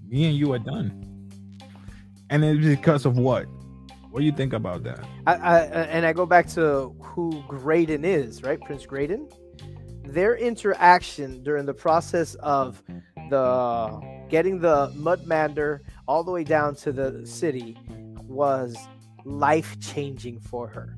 Me 0.08 0.26
and 0.26 0.38
you 0.38 0.54
are 0.54 0.60
done. 0.60 1.30
And 2.30 2.44
it's 2.44 2.66
because 2.66 3.06
of 3.06 3.18
what? 3.18 3.46
What 4.10 4.20
do 4.20 4.26
you 4.26 4.32
think 4.32 4.54
about 4.54 4.84
that? 4.84 5.04
I, 5.26 5.34
I 5.34 5.60
and 5.86 6.06
I 6.06 6.14
go 6.14 6.26
back 6.26 6.48
to 6.50 6.96
who 7.02 7.44
Graydon 7.48 8.06
is, 8.06 8.44
right? 8.44 8.60
Prince 8.62 8.86
Graydon. 8.86 9.28
Their 10.06 10.36
interaction 10.36 11.42
during 11.44 11.66
the 11.66 11.74
process 11.74 12.36
of 12.36 12.84
the 13.30 14.26
getting 14.30 14.60
the 14.60 14.92
Mudmander 14.96 15.80
all 16.08 16.24
the 16.24 16.32
way 16.32 16.44
down 16.44 16.76
to 16.76 16.92
the 16.92 17.26
city 17.26 17.78
was 18.28 18.76
life 19.26 19.80
changing 19.80 20.40
for 20.40 20.68
her. 20.68 20.98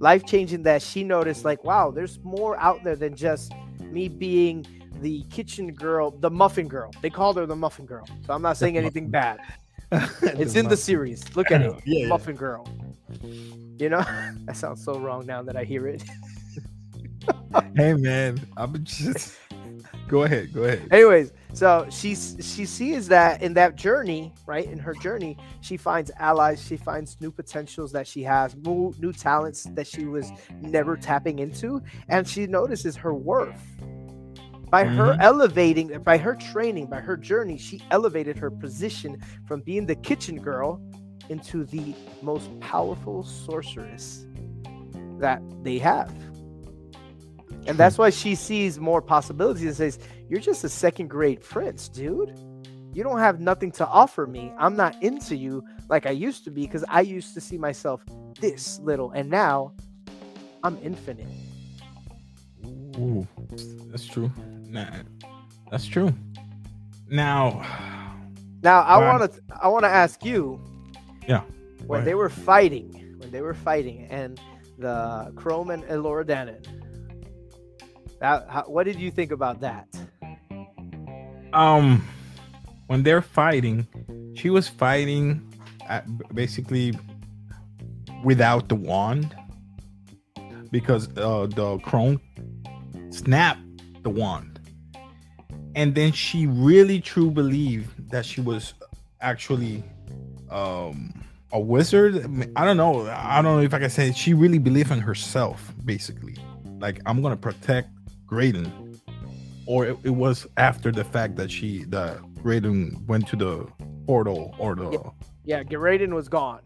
Life 0.00 0.26
changing 0.26 0.62
that 0.64 0.82
she 0.82 1.04
noticed, 1.04 1.44
like, 1.44 1.64
wow, 1.64 1.90
there's 1.90 2.18
more 2.22 2.58
out 2.60 2.82
there 2.84 2.96
than 2.96 3.14
just 3.16 3.52
me 3.80 4.08
being 4.08 4.66
the 5.00 5.22
kitchen 5.24 5.72
girl, 5.72 6.10
the 6.10 6.30
muffin 6.30 6.68
girl. 6.68 6.90
They 7.00 7.10
called 7.10 7.36
her 7.36 7.46
the 7.46 7.56
muffin 7.56 7.86
girl. 7.86 8.06
So 8.26 8.32
I'm 8.32 8.42
not 8.42 8.56
saying 8.56 8.76
anything 8.76 9.08
bad. 9.08 9.38
It's 10.22 10.56
in 10.56 10.66
the 10.66 10.76
series. 10.76 11.22
Look 11.36 11.52
at 11.52 11.62
it. 11.62 11.72
Yeah, 11.84 12.00
yeah. 12.00 12.06
Muffin 12.08 12.34
girl. 12.34 12.66
You 13.78 13.88
know, 13.90 14.00
that 14.46 14.56
sounds 14.56 14.82
so 14.84 14.98
wrong 14.98 15.24
now 15.24 15.42
that 15.42 15.56
I 15.56 15.62
hear 15.62 15.86
it. 15.86 16.02
hey 17.76 17.94
man, 17.94 18.40
I'm 18.56 18.82
just 18.82 19.36
go 20.14 20.22
ahead, 20.22 20.52
go 20.54 20.62
ahead. 20.62 20.86
Anyways, 20.92 21.32
so 21.52 21.86
she 21.90 22.14
she 22.14 22.64
sees 22.66 23.08
that 23.08 23.42
in 23.42 23.52
that 23.54 23.74
journey, 23.74 24.32
right? 24.46 24.66
In 24.74 24.78
her 24.78 24.94
journey, 24.94 25.36
she 25.60 25.76
finds 25.76 26.12
allies, 26.18 26.64
she 26.64 26.76
finds 26.76 27.20
new 27.20 27.32
potentials 27.32 27.90
that 27.92 28.06
she 28.06 28.22
has, 28.22 28.54
new, 28.54 28.94
new 29.00 29.12
talents 29.12 29.64
that 29.74 29.88
she 29.88 30.04
was 30.04 30.30
never 30.60 30.96
tapping 30.96 31.40
into, 31.40 31.82
and 32.08 32.28
she 32.28 32.46
notices 32.46 32.94
her 32.94 33.12
worth. 33.12 33.60
By 34.70 34.84
her 34.84 35.14
Mhm. 35.14 35.20
elevating, 35.20 35.88
by 36.04 36.16
her 36.18 36.36
training, 36.36 36.86
by 36.86 37.00
her 37.00 37.16
journey, 37.16 37.58
she 37.58 37.82
elevated 37.90 38.36
her 38.38 38.50
position 38.50 39.18
from 39.46 39.62
being 39.62 39.86
the 39.86 39.96
kitchen 39.96 40.36
girl 40.40 40.80
into 41.28 41.64
the 41.64 41.94
most 42.22 42.48
powerful 42.60 43.24
sorceress 43.24 44.26
that 45.18 45.42
they 45.64 45.78
have. 45.78 46.12
And 47.66 47.78
that's 47.78 47.96
hmm. 47.96 48.02
why 48.02 48.10
she 48.10 48.34
sees 48.34 48.78
more 48.78 49.00
possibilities 49.02 49.64
and 49.64 49.76
says, 49.76 49.98
You're 50.28 50.40
just 50.40 50.64
a 50.64 50.68
second 50.68 51.08
grade 51.08 51.40
prince, 51.40 51.88
dude. 51.88 52.38
You 52.92 53.02
don't 53.02 53.18
have 53.18 53.40
nothing 53.40 53.72
to 53.72 53.86
offer 53.86 54.26
me. 54.26 54.52
I'm 54.56 54.76
not 54.76 55.02
into 55.02 55.34
you 55.34 55.64
like 55.88 56.06
I 56.06 56.10
used 56.10 56.44
to 56.44 56.50
be 56.50 56.62
because 56.62 56.84
I 56.88 57.00
used 57.00 57.34
to 57.34 57.40
see 57.40 57.58
myself 57.58 58.04
this 58.40 58.78
little, 58.78 59.10
and 59.10 59.28
now 59.28 59.72
I'm 60.62 60.78
infinite. 60.80 61.26
Ooh, 62.96 63.26
that's 63.90 64.06
true. 64.06 64.30
Nah, 64.68 64.86
that's 65.70 65.86
true. 65.86 66.14
Now, 67.10 67.62
Now 68.62 68.82
I 68.82 68.98
want 68.98 69.32
to 69.32 69.40
I 69.60 69.68
want 69.68 69.84
to 69.84 69.90
ask 69.90 70.24
you 70.24 70.60
Yeah, 71.26 71.42
when 71.86 71.98
ahead. 71.98 72.08
they 72.08 72.14
were 72.14 72.28
fighting, 72.28 73.16
when 73.18 73.30
they 73.32 73.40
were 73.40 73.54
fighting, 73.54 74.06
and 74.08 74.40
the 74.78 75.32
Crone 75.34 75.70
and 75.70 75.82
Elora 75.84 76.24
Danan. 76.24 76.83
That, 78.24 78.48
how, 78.48 78.62
what 78.62 78.84
did 78.84 78.98
you 78.98 79.10
think 79.10 79.32
about 79.32 79.60
that? 79.60 79.86
um, 81.52 82.02
when 82.86 83.02
they're 83.02 83.20
fighting, 83.20 83.86
she 84.34 84.48
was 84.48 84.66
fighting 84.66 85.52
at, 85.86 86.06
basically 86.34 86.98
without 88.24 88.70
the 88.70 88.76
wand 88.76 89.36
because 90.70 91.06
uh, 91.18 91.48
the 91.54 91.76
crone 91.80 92.18
snapped 93.10 93.60
the 94.02 94.08
wand, 94.08 94.58
and 95.74 95.94
then 95.94 96.10
she 96.10 96.46
really 96.46 97.02
true 97.02 97.30
believed 97.30 98.10
that 98.10 98.24
she 98.24 98.40
was 98.40 98.72
actually 99.20 99.84
um 100.50 101.12
a 101.52 101.60
wizard 101.60 102.24
I 102.56 102.64
don't 102.64 102.78
know 102.78 103.06
i 103.06 103.40
don't 103.40 103.56
know 103.56 103.62
if 103.62 103.72
i 103.72 103.78
can 103.78 103.88
say 103.88 104.08
it. 104.08 104.16
she 104.16 104.34
really 104.34 104.58
believed 104.58 104.90
in 104.90 105.00
herself 105.00 105.72
basically 105.84 106.36
like 106.78 107.00
i'm 107.06 107.22
gonna 107.22 107.36
protect 107.36 107.88
graydon 108.26 109.00
or 109.66 109.86
it, 109.86 109.96
it 110.04 110.10
was 110.10 110.46
after 110.56 110.90
the 110.92 111.04
fact 111.04 111.36
that 111.36 111.50
she 111.50 111.84
the 111.84 112.18
graydon 112.42 113.02
went 113.06 113.26
to 113.28 113.36
the 113.36 113.66
portal 114.06 114.54
or 114.58 114.74
the 114.74 114.90
Yeah. 114.90 115.10
Yeah, 115.46 115.62
Graydon 115.62 116.14
was 116.14 116.26
gone. 116.28 116.60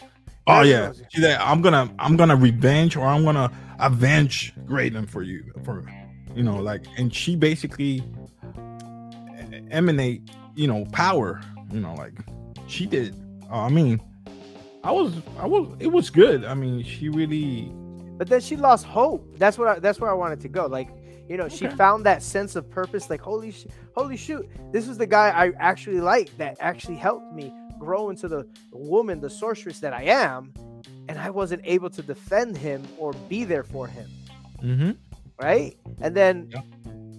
Oh 0.46 0.62
yeah, 0.62 0.88
was- 0.88 1.02
she's 1.10 1.24
like, 1.24 1.36
I'm 1.40 1.60
gonna 1.60 1.92
I'm 1.98 2.16
gonna 2.16 2.36
revenge 2.36 2.96
or 2.96 3.04
I'm 3.04 3.24
gonna 3.24 3.50
avenge 3.80 4.52
Graydon 4.66 5.06
for 5.06 5.22
you 5.22 5.42
for 5.64 5.84
you 6.34 6.44
know 6.44 6.56
like 6.58 6.84
and 6.96 7.12
she 7.12 7.34
basically 7.34 8.02
emanate 9.70 10.22
you 10.54 10.66
know 10.66 10.84
power 10.92 11.40
you 11.72 11.80
know 11.80 11.94
like 11.94 12.12
she 12.66 12.86
did. 12.86 13.14
Uh, 13.50 13.62
I 13.62 13.68
mean, 13.68 14.00
I 14.84 14.92
was 14.92 15.14
I 15.38 15.46
was 15.46 15.74
it 15.80 15.88
was 15.88 16.10
good. 16.10 16.44
I 16.44 16.54
mean, 16.54 16.84
she 16.84 17.08
really 17.08 17.72
But 18.16 18.28
then 18.28 18.40
she 18.40 18.56
lost 18.56 18.84
hope. 18.84 19.38
That's 19.38 19.58
what 19.58 19.68
I, 19.68 19.78
that's 19.80 20.00
where 20.00 20.10
I 20.10 20.14
wanted 20.14 20.40
to 20.42 20.48
go. 20.48 20.66
Like, 20.66 20.88
you 21.28 21.36
know, 21.36 21.48
she 21.48 21.68
found 21.68 22.06
that 22.06 22.22
sense 22.22 22.56
of 22.56 22.68
purpose. 22.70 23.10
Like, 23.10 23.20
holy, 23.20 23.52
sh- 23.52 23.66
holy 23.94 24.16
shoot, 24.16 24.48
this 24.72 24.86
was 24.86 24.98
the 24.98 25.06
guy 25.06 25.28
I 25.28 25.52
actually 25.58 26.00
liked 26.00 26.36
that 26.38 26.56
actually 26.60 26.96
helped 26.96 27.34
me 27.34 27.52
grow 27.78 28.10
into 28.10 28.28
the 28.28 28.46
woman, 28.72 29.20
the 29.20 29.30
sorceress 29.30 29.80
that 29.80 29.92
I 29.92 30.04
am, 30.04 30.52
and 31.08 31.18
I 31.18 31.30
wasn't 31.30 31.62
able 31.64 31.90
to 31.90 32.02
defend 32.02 32.56
him 32.56 32.82
or 32.98 33.12
be 33.28 33.44
there 33.44 33.62
for 33.62 33.86
him, 33.86 34.08
mm-hmm. 34.62 34.90
right? 35.40 35.76
And 36.00 36.14
then 36.14 36.50
Yeah. 36.50 36.62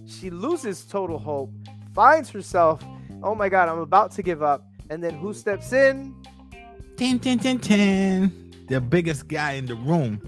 she 0.06 0.30
loses 0.30 0.84
total 0.84 1.18
hope, 1.18 1.50
finds 1.94 2.30
herself, 2.30 2.82
oh 3.22 3.34
my 3.34 3.48
god, 3.48 3.68
I'm 3.68 3.78
about 3.78 4.12
to 4.12 4.22
give 4.22 4.42
up, 4.42 4.64
and 4.90 5.02
then 5.02 5.14
who 5.14 5.32
steps 5.32 5.72
in? 5.72 6.14
Tin, 6.96 7.18
tin, 7.18 7.38
tin, 7.38 7.58
tin. 7.58 8.52
The 8.68 8.80
biggest 8.80 9.26
guy 9.28 9.52
in 9.52 9.66
the 9.66 9.74
room. 9.74 10.20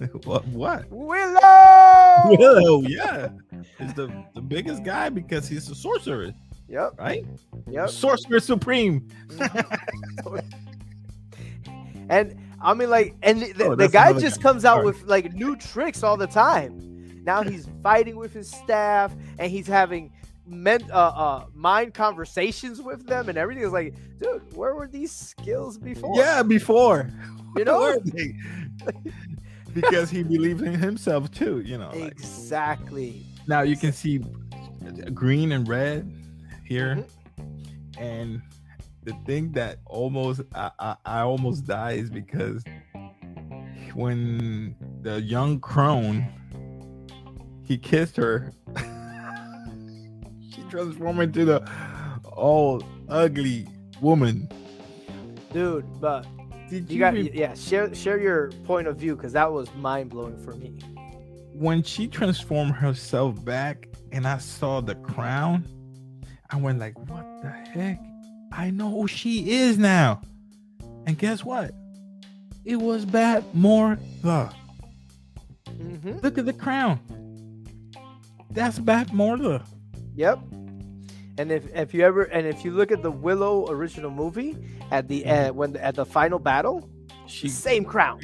what? 0.24 0.46
What? 0.48 0.86
Willow. 0.90 1.67
Willow, 2.26 2.82
yeah, 2.82 3.28
is 3.80 3.94
the 3.94 4.10
the 4.34 4.40
biggest 4.40 4.84
guy 4.84 5.08
because 5.08 5.48
he's 5.48 5.68
a 5.70 5.74
sorcerer, 5.74 6.32
Yep. 6.68 6.94
right? 6.98 7.24
Yep. 7.70 7.88
Sorcerer 7.90 8.40
supreme. 8.40 9.08
And 12.10 12.36
I 12.62 12.72
mean, 12.74 12.88
like, 12.90 13.14
and 13.22 13.42
the, 13.42 13.64
Oh, 13.66 13.74
the 13.74 13.88
guy 13.88 14.12
just 14.18 14.38
guy. 14.38 14.42
comes 14.42 14.64
out 14.64 14.76
Sorry. 14.76 14.86
with 14.86 15.02
like 15.04 15.34
new 15.34 15.56
tricks 15.56 16.02
all 16.02 16.16
the 16.16 16.26
time. 16.26 17.22
Now 17.24 17.42
he's 17.42 17.68
fighting 17.82 18.16
with 18.16 18.32
his 18.32 18.50
staff, 18.50 19.14
and 19.38 19.50
he's 19.50 19.66
having 19.66 20.10
men, 20.46 20.80
uh, 20.90 20.94
uh, 20.94 21.44
mind 21.54 21.92
conversations 21.92 22.80
with 22.80 23.06
them, 23.06 23.28
and 23.28 23.36
everything 23.36 23.62
is 23.64 23.72
like, 23.72 23.94
dude, 24.18 24.40
where 24.56 24.74
were 24.74 24.88
these 24.88 25.12
skills 25.12 25.76
before? 25.76 26.14
Yeah, 26.16 26.42
before. 26.42 27.10
you 27.56 27.64
know 27.66 27.78
Where 27.80 27.96
are 27.96 28.00
they? 28.00 28.34
Because 29.80 30.10
he 30.10 30.22
believes 30.22 30.62
in 30.62 30.74
himself 30.74 31.30
too. 31.30 31.60
You 31.60 31.78
know. 31.78 31.90
like- 31.94 32.12
exactly. 32.12 33.24
now 33.46 33.62
you 33.62 33.76
can 33.76 33.92
see 33.92 34.20
green 35.14 35.52
and 35.52 35.66
red 35.68 36.10
here, 36.64 36.96
Mm-hmm. 37.38 38.02
and 38.02 38.42
the 39.04 39.12
thing 39.26 39.52
that 39.52 39.78
almost 39.86 40.42
I, 40.54 40.70
I, 40.78 40.96
I 41.04 41.20
almost 41.20 41.66
die 41.66 41.92
is 41.92 42.10
because 42.10 42.62
when 43.94 44.74
the 45.02 45.20
young 45.20 45.60
crone 45.60 46.26
he 47.64 47.76
kissed 47.78 48.16
her, 48.16 48.52
she 50.50 50.62
transformed 50.70 51.20
into 51.20 51.44
the 51.44 51.70
all 52.32 52.82
ugly 53.08 53.66
woman. 54.00 54.48
dude. 55.52 55.84
But 56.00 56.26
Did 56.68 56.90
you 56.90 56.98
got, 56.98 57.14
re- 57.14 57.30
yeah, 57.34 57.54
share 57.54 57.94
share 57.94 58.18
your 58.18 58.50
point 58.64 58.86
of 58.88 58.96
view 58.96 59.16
because 59.16 59.32
that 59.32 59.50
was 59.52 59.72
mind 59.76 60.10
blowing 60.10 60.36
for 60.44 60.54
me. 60.54 60.78
when 61.54 61.82
she 61.82 62.06
transformed 62.06 62.72
herself 62.74 63.42
back 63.44 63.88
and 64.12 64.26
I 64.26 64.38
saw 64.38 64.80
the 64.80 64.94
crown, 64.96 65.64
I 66.50 66.56
went 66.56 66.78
like, 66.78 66.96
what 67.08 67.24
the 67.42 67.48
heck? 67.50 68.00
I 68.52 68.70
know 68.70 68.90
who 68.90 69.08
she 69.08 69.50
is 69.50 69.76
now. 69.78 70.20
And 71.06 71.18
guess 71.18 71.44
what? 71.44 71.72
It 72.64 72.76
was 72.76 73.04
Bat 73.04 73.44
Mortha. 73.56 74.52
hmm 75.66 76.18
Look 76.22 76.38
at 76.38 76.46
the 76.46 76.52
crown. 76.52 77.00
That's 78.50 78.78
Bavmorda. 78.78 79.64
Yep. 80.16 80.38
And 81.38 81.52
if 81.52 81.72
if 81.74 81.94
you 81.94 82.02
ever 82.04 82.24
and 82.24 82.46
if 82.46 82.64
you 82.64 82.72
look 82.72 82.90
at 82.90 83.02
the 83.02 83.10
Willow 83.10 83.70
original 83.70 84.10
movie 84.10 84.56
at 84.90 85.06
the 85.08 85.24
end 85.24 85.56
when 85.56 85.76
at 85.76 85.94
the 85.94 86.04
final 86.04 86.38
battle, 86.38 86.88
She 87.26 87.48
same 87.48 87.84
crown. 87.84 88.20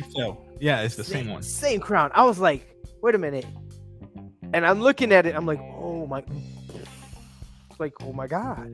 Yeah, 0.60 0.82
it's 0.82 0.96
the 0.96 1.04
same 1.04 1.28
one. 1.28 1.42
Same 1.42 1.80
crown. 1.80 2.10
I 2.14 2.24
was 2.24 2.38
like, 2.38 2.74
wait 3.02 3.14
a 3.14 3.18
minute. 3.18 3.46
And 4.52 4.66
I'm 4.66 4.80
looking 4.80 5.12
at 5.12 5.26
it. 5.26 5.34
I'm 5.34 5.46
like, 5.46 5.60
oh 5.60 6.06
my. 6.06 6.24
It's 7.70 7.80
like, 7.80 7.94
oh 8.02 8.12
my 8.12 8.26
god. 8.26 8.70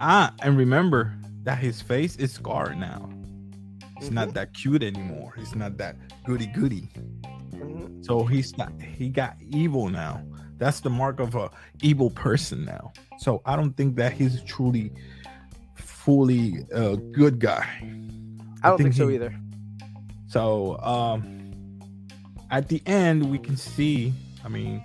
Ah, 0.00 0.34
and 0.42 0.56
remember 0.56 1.14
that 1.44 1.58
his 1.58 1.80
face 1.80 2.16
is 2.16 2.32
scarred 2.32 2.76
now. 2.78 3.08
It's 3.96 4.06
Mm-hmm. 4.06 4.14
not 4.14 4.34
that 4.34 4.52
cute 4.54 4.82
anymore. 4.82 5.34
It's 5.38 5.54
not 5.54 5.76
that 5.78 5.96
goody 6.24 6.46
goody. 6.46 6.90
Mhm. 7.64 8.04
So 8.04 8.24
he's 8.24 8.56
not 8.56 8.72
he 8.80 9.08
got 9.08 9.36
evil 9.40 9.88
now. 9.88 10.22
That's 10.58 10.80
the 10.80 10.90
mark 10.90 11.20
of 11.20 11.34
a 11.34 11.50
evil 11.82 12.10
person 12.10 12.64
now. 12.64 12.92
So 13.18 13.42
I 13.44 13.56
don't 13.56 13.76
think 13.76 13.96
that 13.96 14.12
he's 14.12 14.42
truly 14.42 14.92
fully 15.74 16.64
a 16.72 16.96
good 16.96 17.38
guy. 17.38 17.66
I 18.62 18.68
don't 18.68 18.78
think, 18.78 18.78
think 18.78 18.94
so 18.94 19.08
he- 19.08 19.16
either. 19.16 19.34
So 20.26 20.78
um 20.80 21.80
at 22.50 22.68
the 22.68 22.82
end 22.86 23.30
we 23.30 23.38
can 23.38 23.56
see, 23.56 24.12
I 24.44 24.48
mean, 24.48 24.82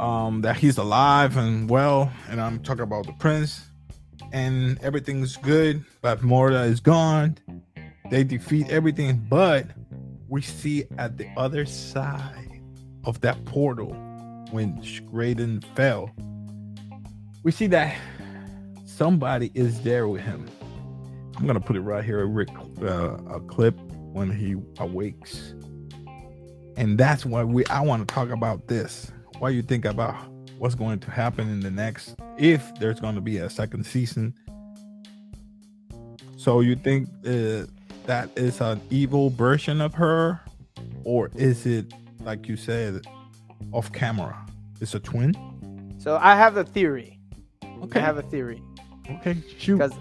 um 0.00 0.40
that 0.42 0.56
he's 0.56 0.78
alive 0.78 1.36
and 1.36 1.68
well, 1.68 2.10
and 2.30 2.40
I'm 2.40 2.58
talking 2.60 2.82
about 2.82 3.06
the 3.06 3.12
prince, 3.12 3.60
and 4.32 4.78
everything's 4.82 5.36
good, 5.36 5.84
but 6.00 6.20
Morda 6.20 6.66
is 6.66 6.80
gone. 6.80 7.36
They 8.10 8.22
defeat 8.24 8.68
everything, 8.70 9.24
but 9.28 9.66
we 10.34 10.42
see 10.42 10.82
at 10.98 11.16
the 11.16 11.28
other 11.36 11.64
side 11.64 12.60
of 13.04 13.20
that 13.20 13.44
portal 13.44 13.92
when 14.50 14.82
Graydon 15.08 15.60
fell, 15.76 16.10
we 17.44 17.52
see 17.52 17.68
that 17.68 17.96
somebody 18.84 19.52
is 19.54 19.80
there 19.82 20.08
with 20.08 20.22
him. 20.22 20.50
I'm 21.36 21.46
gonna 21.46 21.60
put 21.60 21.76
it 21.76 21.82
right 21.82 22.04
here, 22.04 22.26
Rick, 22.26 22.48
uh, 22.82 23.16
a 23.30 23.38
clip 23.46 23.78
when 24.12 24.28
he 24.28 24.56
awakes, 24.80 25.54
and 26.76 26.98
that's 26.98 27.24
why 27.24 27.44
we. 27.44 27.64
I 27.66 27.82
want 27.82 28.08
to 28.08 28.12
talk 28.12 28.30
about 28.30 28.66
this. 28.66 29.12
Why 29.38 29.50
you 29.50 29.62
think 29.62 29.84
about 29.84 30.16
what's 30.58 30.74
going 30.74 30.98
to 30.98 31.12
happen 31.12 31.48
in 31.48 31.60
the 31.60 31.70
next, 31.70 32.16
if 32.38 32.74
there's 32.80 32.98
going 32.98 33.14
to 33.14 33.20
be 33.20 33.36
a 33.36 33.48
second 33.48 33.86
season? 33.86 34.34
So 36.36 36.58
you 36.58 36.74
think 36.74 37.08
uh, 37.24 37.66
that 38.06 38.30
is 38.36 38.60
an 38.60 38.80
evil 38.90 39.30
version 39.30 39.80
of 39.80 39.94
her, 39.94 40.40
or 41.04 41.30
is 41.34 41.66
it 41.66 41.92
like 42.20 42.48
you 42.48 42.56
said, 42.56 43.06
off 43.72 43.92
camera? 43.92 44.36
It's 44.80 44.94
a 44.94 45.00
twin. 45.00 45.34
So 45.98 46.18
I 46.20 46.36
have 46.36 46.56
a 46.56 46.64
theory. 46.64 47.18
Okay. 47.84 48.00
I 48.00 48.02
have 48.02 48.18
a 48.18 48.22
theory 48.22 48.62
okay. 49.10 49.36
Shoot. 49.58 49.78
because 49.78 49.92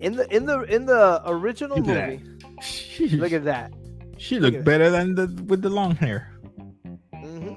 in 0.00 0.16
the 0.16 0.26
in 0.34 0.46
the 0.46 0.60
in 0.62 0.84
the 0.86 1.22
original 1.26 1.76
Look 1.78 1.86
movie, 1.86 2.20
Sheesh. 2.60 3.18
look 3.18 3.32
at 3.32 3.44
that. 3.44 3.72
she 4.18 4.38
look 4.38 4.52
looked 4.52 4.56
at- 4.58 4.64
better 4.64 4.90
than 4.90 5.14
the 5.14 5.26
with 5.46 5.62
the 5.62 5.70
long 5.70 5.94
hair. 5.94 6.32
Mm-hmm. 7.14 7.54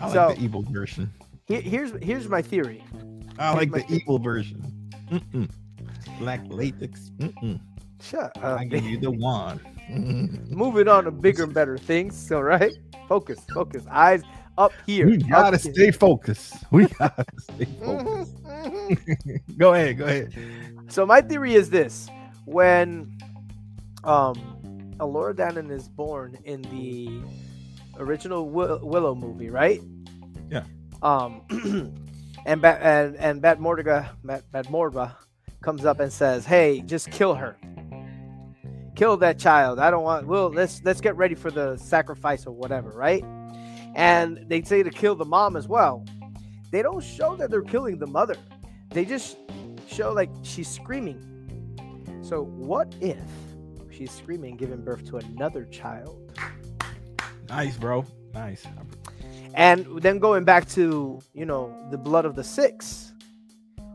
I 0.00 0.04
like 0.04 0.12
So- 0.14 0.34
the 0.34 0.42
evil 0.42 0.62
version. 0.62 1.10
Here, 1.46 1.60
here's 1.60 1.92
here's 2.02 2.28
my 2.28 2.40
theory. 2.42 2.82
I 3.38 3.54
like 3.54 3.70
the 3.72 3.78
my- 3.80 3.86
evil 3.88 4.18
version. 4.18 4.62
Mm-mm. 5.10 5.50
Black 6.18 6.40
latex. 6.48 7.10
Mm-mm. 7.18 7.60
Shut 8.00 8.36
up. 8.42 8.60
I 8.60 8.64
give 8.64 8.84
you 8.84 8.98
the. 8.98 9.10
Mm-mm. 9.12 10.48
Moving 10.50 10.88
on 10.88 11.04
to 11.04 11.10
bigger 11.10 11.44
and 11.44 11.54
better 11.54 11.76
things. 11.76 12.30
All 12.32 12.42
right, 12.42 12.72
focus, 13.08 13.40
focus, 13.52 13.84
eyes 13.90 14.22
up 14.56 14.72
here. 14.86 15.06
We 15.06 15.18
gotta 15.18 15.56
here. 15.58 15.72
stay 15.72 15.90
focused. 15.90 16.54
We 16.70 16.86
gotta 16.86 17.24
stay 17.38 17.64
focused. 17.84 18.34
Go 19.58 19.74
ahead. 19.74 19.98
Go 19.98 20.04
ahead. 20.04 20.34
So 20.88 21.04
my 21.04 21.20
theory 21.20 21.54
is 21.54 21.70
this: 21.70 22.08
when 22.44 23.18
um, 24.04 24.34
Elora 24.98 25.34
Danan 25.34 25.70
is 25.70 25.88
born 25.88 26.38
in 26.44 26.62
the 26.62 27.20
original 27.98 28.48
Will- 28.48 28.80
Willow 28.82 29.14
movie, 29.14 29.50
right? 29.50 29.80
Yeah. 30.50 30.64
Um, 31.02 31.42
and 32.46 32.62
Bat 32.62 32.80
and 32.82 33.16
and 33.16 33.42
Bat 33.42 33.58
Mordiga, 33.60 34.10
Bat, 34.24 34.44
Bat 34.52 34.66
Morba, 34.66 35.14
comes 35.62 35.84
up 35.84 36.00
and 36.00 36.12
says, 36.12 36.44
"Hey, 36.46 36.80
just 36.86 37.10
kill 37.10 37.34
her. 37.34 37.56
Kill 39.00 39.16
that 39.16 39.38
child. 39.38 39.78
I 39.78 39.90
don't 39.90 40.02
want. 40.02 40.26
Well, 40.26 40.50
let's 40.50 40.82
let's 40.84 41.00
get 41.00 41.16
ready 41.16 41.34
for 41.34 41.50
the 41.50 41.78
sacrifice 41.78 42.46
or 42.46 42.52
whatever, 42.52 42.90
right?" 42.90 43.24
And 43.94 44.44
they 44.46 44.60
say 44.60 44.82
to 44.82 44.90
kill 44.90 45.14
the 45.14 45.24
mom 45.24 45.56
as 45.56 45.66
well. 45.66 46.04
They 46.70 46.82
don't 46.82 47.02
show 47.02 47.34
that 47.36 47.50
they're 47.50 47.62
killing 47.62 47.98
the 47.98 48.06
mother. 48.06 48.36
They 48.90 49.06
just 49.06 49.38
show 49.88 50.12
like 50.12 50.28
she's 50.42 50.68
screaming. 50.68 51.18
So 52.20 52.42
what 52.42 52.94
if 53.00 53.16
she's 53.90 54.10
screaming, 54.10 54.58
giving 54.58 54.84
birth 54.84 55.08
to 55.08 55.16
another 55.16 55.64
child? 55.64 56.38
Nice, 57.48 57.78
bro. 57.78 58.04
Nice. 58.34 58.66
And 59.54 59.86
then 60.02 60.18
going 60.18 60.44
back 60.44 60.68
to, 60.72 61.22
you 61.32 61.46
know, 61.46 61.74
the 61.90 61.96
blood 61.96 62.26
of 62.26 62.34
the 62.34 62.44
six. 62.44 63.09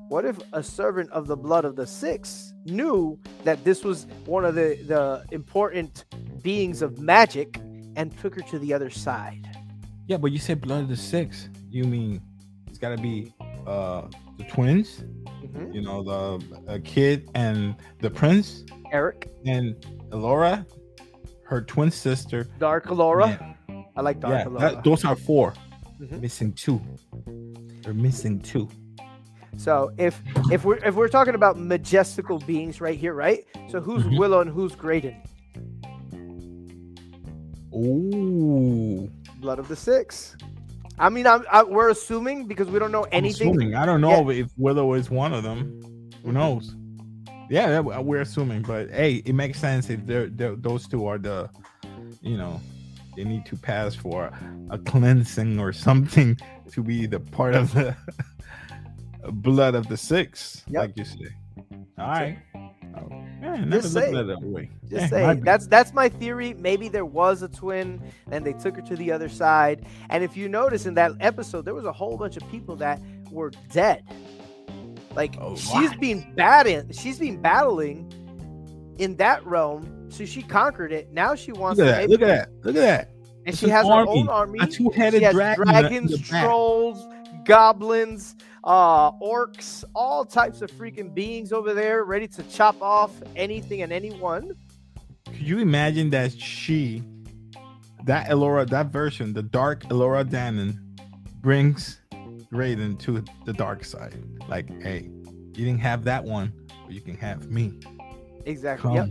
What 0.08 0.24
if 0.26 0.38
a 0.53 0.62
servant 0.62 1.10
of 1.12 1.28
the 1.28 1.36
blood 1.36 1.66
of 1.66 1.76
the 1.76 1.88
six 1.88 2.53
knew 2.66 3.20
that 3.43 3.64
this 3.64 3.84
was 3.84 4.06
one 4.26 4.45
of 4.45 4.53
the, 4.56 4.78
the 4.88 5.26
important 5.32 6.06
beings 6.43 6.82
of 6.82 6.99
magic 6.99 7.60
and 7.95 8.16
took 8.20 8.36
her 8.36 8.41
to 8.41 8.60
the 8.60 8.74
other 8.74 8.89
side? 8.89 9.47
Yeah, 10.08 10.18
but 10.18 10.32
you 10.32 10.38
said 10.38 10.62
blood 10.62 10.84
of 10.84 10.89
the 10.89 10.97
six. 10.97 11.49
You 11.72 11.86
mean 11.86 12.22
it's 12.68 12.78
got 12.78 12.89
to 12.95 13.01
be 13.01 13.34
uh 13.66 14.03
the 14.38 14.43
twins? 14.45 15.03
Mhm. 15.43 15.74
You 15.74 15.82
know, 15.82 16.03
the 16.03 16.62
a 16.68 16.80
kid 16.80 17.30
and 17.34 17.76
the 17.99 18.10
prince 18.10 18.64
Eric, 18.91 19.30
and 19.45 19.76
Elora, 20.12 20.66
her 21.45 21.62
twin 21.62 21.89
sister. 21.89 22.47
Dark 22.60 22.86
Elora. 22.88 23.56
Yeah, 23.70 23.82
I 23.95 24.01
like 24.01 24.20
Dark 24.20 24.34
yeah, 24.34 24.45
Elora. 24.45 24.60
that- 24.60 24.84
those 24.84 25.03
are 25.03 25.16
4 25.16 25.53
Mhm. 25.99 26.22
Missing 26.22 26.53
two. 26.53 26.80
They're 27.82 27.93
missing 27.93 28.39
two. 28.39 28.68
So 29.58 29.91
if 29.97 30.22
if 30.51 30.64
we're 30.66 30.78
if 30.78 30.95
we're 30.95 31.08
talking 31.08 31.36
about 31.36 31.58
majestical 31.60 32.39
beings 32.39 32.82
right 32.82 32.97
here, 32.97 33.14
right? 33.14 33.45
So 33.70 33.80
who's 33.82 34.03
Mhm. 34.03 34.20
Willow 34.20 34.41
and 34.41 34.49
who's 34.49 34.76
Graydon? 34.76 35.16
Ooh. 37.74 39.10
Blood 39.39 39.60
of 39.60 39.68
the 39.68 39.76
Six. 39.76 40.36
I 40.97 41.10
mean, 41.10 41.28
I'm, 41.28 41.43
I, 41.51 41.64
we're 41.64 41.89
assuming 41.89 42.45
because 42.47 42.68
we 42.70 42.80
don't 42.80 42.91
know 42.91 43.03
anything. 43.12 43.49
assuming. 43.49 43.76
I 43.76 43.86
don't 43.86 43.99
know 44.01 44.30
if 44.30 44.47
Willow 44.58 44.93
is 44.93 45.10
one 45.10 45.34
of 45.34 45.43
them. 45.43 46.10
Who 46.24 46.32
knows? 46.32 46.74
Yeah, 47.49 47.82
that- 47.82 48.06
we're 48.06 48.22
assuming, 48.22 48.62
but 48.62 48.89
hey, 48.91 49.16
it 49.26 49.34
makes 49.36 49.60
sense 49.60 49.89
if 49.89 50.06
they're, 50.06 50.28
they're, 50.30 50.56
those 50.56 50.88
two 50.88 51.06
are 51.06 51.18
the, 51.18 51.49
you 52.22 52.38
know, 52.38 52.62
they 53.18 53.24
need 53.26 53.45
to 53.47 53.58
pass 53.58 53.93
for 53.93 54.32
a 54.70 54.78
cleansing 54.78 55.60
or 55.60 55.74
something 55.74 56.38
to 56.72 56.82
be 56.82 57.06
the 57.08 57.20
part 57.20 57.56
of 57.56 57.74
the 57.74 57.95
blood 59.32 59.76
of 59.76 59.88
the 59.88 59.97
six, 59.97 60.63
Yep. 60.69 60.82
like 60.82 60.97
you 60.97 61.05
say. 61.05 61.28
All 61.97 62.07
right. 62.07 62.38
Oh, 62.97 63.09
man, 63.09 63.69
Just 63.71 63.93
looked 63.93 64.05
saying. 64.05 64.15
at 64.15 64.21
it 64.21 64.28
that 64.28 64.41
way. 64.41 64.69
Just 64.89 65.09
say 65.09 65.21
might 65.26 65.43
that's 65.43 65.67
that's 65.67 65.93
my 65.93 66.07
theory. 66.09 66.53
Maybe 66.53 66.88
there 66.89 67.05
was 67.05 67.41
a 67.41 67.47
twin, 67.49 68.01
and 68.32 68.45
they 68.45 68.53
took 68.53 68.76
her 68.78 68.82
to 68.84 68.95
the 68.95 69.11
other 69.11 69.28
side. 69.30 69.86
And 70.09 70.23
if 70.23 70.38
you 70.38 70.47
notice 70.49 70.86
in 70.86 70.93
that 70.95 71.11
episode, 71.19 71.65
there 71.65 71.73
was 71.73 71.86
a 71.86 71.91
whole 71.91 72.17
bunch 72.17 72.38
of 72.38 72.49
people 72.49 72.76
that 72.78 73.01
were 73.32 73.51
dead. 73.71 74.03
Like 75.15 75.36
A 75.39 75.55
she's 75.55 75.89
lot. 75.91 75.99
been 75.99 76.34
batting, 76.36 76.91
she's 76.91 77.19
been 77.19 77.41
battling 77.41 78.11
in 78.97 79.15
that 79.17 79.45
realm. 79.45 80.09
So 80.09 80.26
she 80.26 80.41
conquered 80.41 80.91
it. 80.93 81.11
Now 81.11 81.36
she 81.36 81.51
wants 81.51 81.80
Look 81.80 81.88
at 81.89 82.01
to 82.01 82.07
that. 82.07 82.09
Look 82.09 82.21
at 82.21 82.28
that. 82.28 82.49
Look 82.65 82.76
at 82.76 82.82
that. 82.82 83.09
and 83.09 83.47
It's 83.47 83.57
she 83.59 83.65
an 83.65 83.71
has 83.71 83.86
army, 83.86 84.11
her 84.11 84.17
own 84.19 84.28
army. 84.30 84.59
A 84.61 84.67
two-headed 84.67 85.19
She 85.19 85.26
has 85.26 85.34
dragon. 85.34 85.63
in 85.67 85.73
the- 85.73 85.80
in 85.80 85.84
dragons, 86.07 86.21
trolls, 86.30 87.07
goblins, 87.45 88.36
uh, 88.66 89.11
orcs, 89.13 89.84
all 89.93 90.26
types 90.26 90.61
of 90.61 90.72
freaking 90.72 91.13
beings 91.13 91.53
over 91.53 91.74
there, 91.74 92.03
ready 92.03 92.28
to 92.28 92.43
chop 92.43 92.82
off 92.82 93.11
anything 93.36 93.84
and 93.84 93.93
anyone. 93.93 94.55
Could 95.26 95.41
you 95.41 95.59
imagine 95.59 96.09
that 96.11 96.32
she, 96.32 97.03
that 98.05 98.28
Elora, 98.28 98.68
that 98.70 98.88
version, 98.88 99.34
the 99.34 99.43
dark 99.43 99.84
Elora 99.86 100.26
Danan, 100.26 100.80
brings 101.41 102.01
Raiden 102.51 102.97
to 102.99 103.24
the 103.45 103.53
dark 103.53 103.84
side? 103.86 104.16
Like, 104.47 104.68
hey, 104.82 105.09
you 105.53 105.66
didn't 105.66 105.80
have 105.80 106.03
that 106.05 106.24
one, 106.24 106.51
but 106.86 106.93
you 106.93 107.01
can 107.01 107.16
have 107.18 107.49
me. 107.51 107.80
Exactly. 108.45 108.95
Come, 108.95 108.95
Yep. 108.95 109.09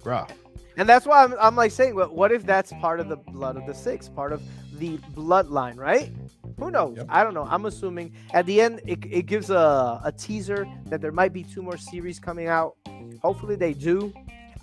bruh. 0.00 0.30
And 0.76 0.88
that's 0.88 1.04
why 1.04 1.22
I'm, 1.22 1.34
I'm 1.38 1.54
like 1.54 1.70
saying, 1.70 1.94
what, 1.94 2.14
what 2.14 2.32
if 2.32 2.46
that's 2.46 2.72
part 2.80 2.98
of 2.98 3.08
the 3.08 3.16
blood 3.16 3.56
of 3.56 3.66
the 3.66 3.74
six, 3.74 4.08
part 4.08 4.32
of 4.32 4.42
the 4.78 4.96
bloodline, 5.14 5.76
right? 5.76 6.10
Who 6.58 6.70
knows? 6.70 6.96
Yep. 6.96 7.06
I 7.08 7.22
don't 7.24 7.34
know. 7.34 7.46
I'm 7.48 7.66
assuming 7.66 8.12
at 8.32 8.46
the 8.46 8.60
end 8.60 8.80
it, 8.86 8.98
it 9.10 9.26
gives 9.26 9.50
a, 9.50 10.00
a 10.04 10.12
teaser 10.16 10.66
that 10.86 11.00
there 11.00 11.12
might 11.12 11.32
be 11.32 11.42
two 11.42 11.62
more 11.62 11.76
series 11.76 12.18
coming 12.18 12.48
out. 12.48 12.76
Hopefully 13.22 13.56
they 13.56 13.74
do. 13.74 14.12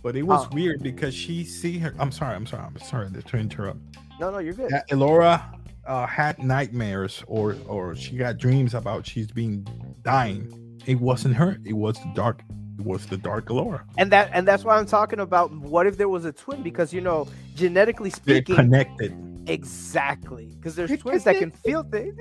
But 0.02 0.16
it 0.16 0.24
was 0.24 0.46
Oh. 0.46 0.50
weird 0.54 0.82
because 0.82 1.14
she 1.14 1.44
see 1.44 1.78
her. 1.80 1.94
I'm 2.00 2.12
sorry. 2.12 2.36
I'm 2.36 2.46
sorry. 2.46 2.64
I'm 2.64 2.78
sorry 2.80 3.10
to 3.12 3.38
interrupt. 3.38 3.80
No, 4.20 4.32
no, 4.32 4.40
you're 4.40 4.54
good. 4.54 4.70
That 4.72 4.88
Elora 4.90 5.44
uh, 5.86 6.06
had 6.08 6.40
nightmares 6.40 7.24
or 7.28 7.56
or 7.68 7.96
she 7.96 8.16
got 8.16 8.38
dreams 8.38 8.74
about 8.74 9.06
she's 9.06 9.28
being 9.32 9.68
dying. 10.04 10.80
It 10.86 11.00
wasn't 11.00 11.36
her. 11.36 11.58
It 11.66 11.74
was 11.74 11.98
the 12.00 12.12
dark. 12.16 12.44
It 12.78 12.86
was 12.86 13.06
the 13.08 13.18
dark 13.18 13.48
Elora. 13.48 13.82
And 13.98 14.10
that 14.14 14.30
and 14.34 14.48
that's 14.48 14.64
why 14.64 14.78
I'm 14.78 14.86
talking 14.86 15.20
about 15.20 15.52
what 15.52 15.86
if 15.86 15.98
there 15.98 16.08
was 16.08 16.24
a 16.24 16.32
twin? 16.32 16.64
Because 16.64 16.94
you 16.94 17.02
know, 17.02 17.28
genetically 17.56 18.10
They're 18.10 18.38
speaking, 18.38 18.56
connected. 18.56 19.12
Exactly. 19.50 20.54
Because 20.56 20.76
there's 20.76 20.96
twins 21.00 21.24
that 21.26 21.38
can 21.38 21.52
feel 21.66 21.84
things. 21.84 22.16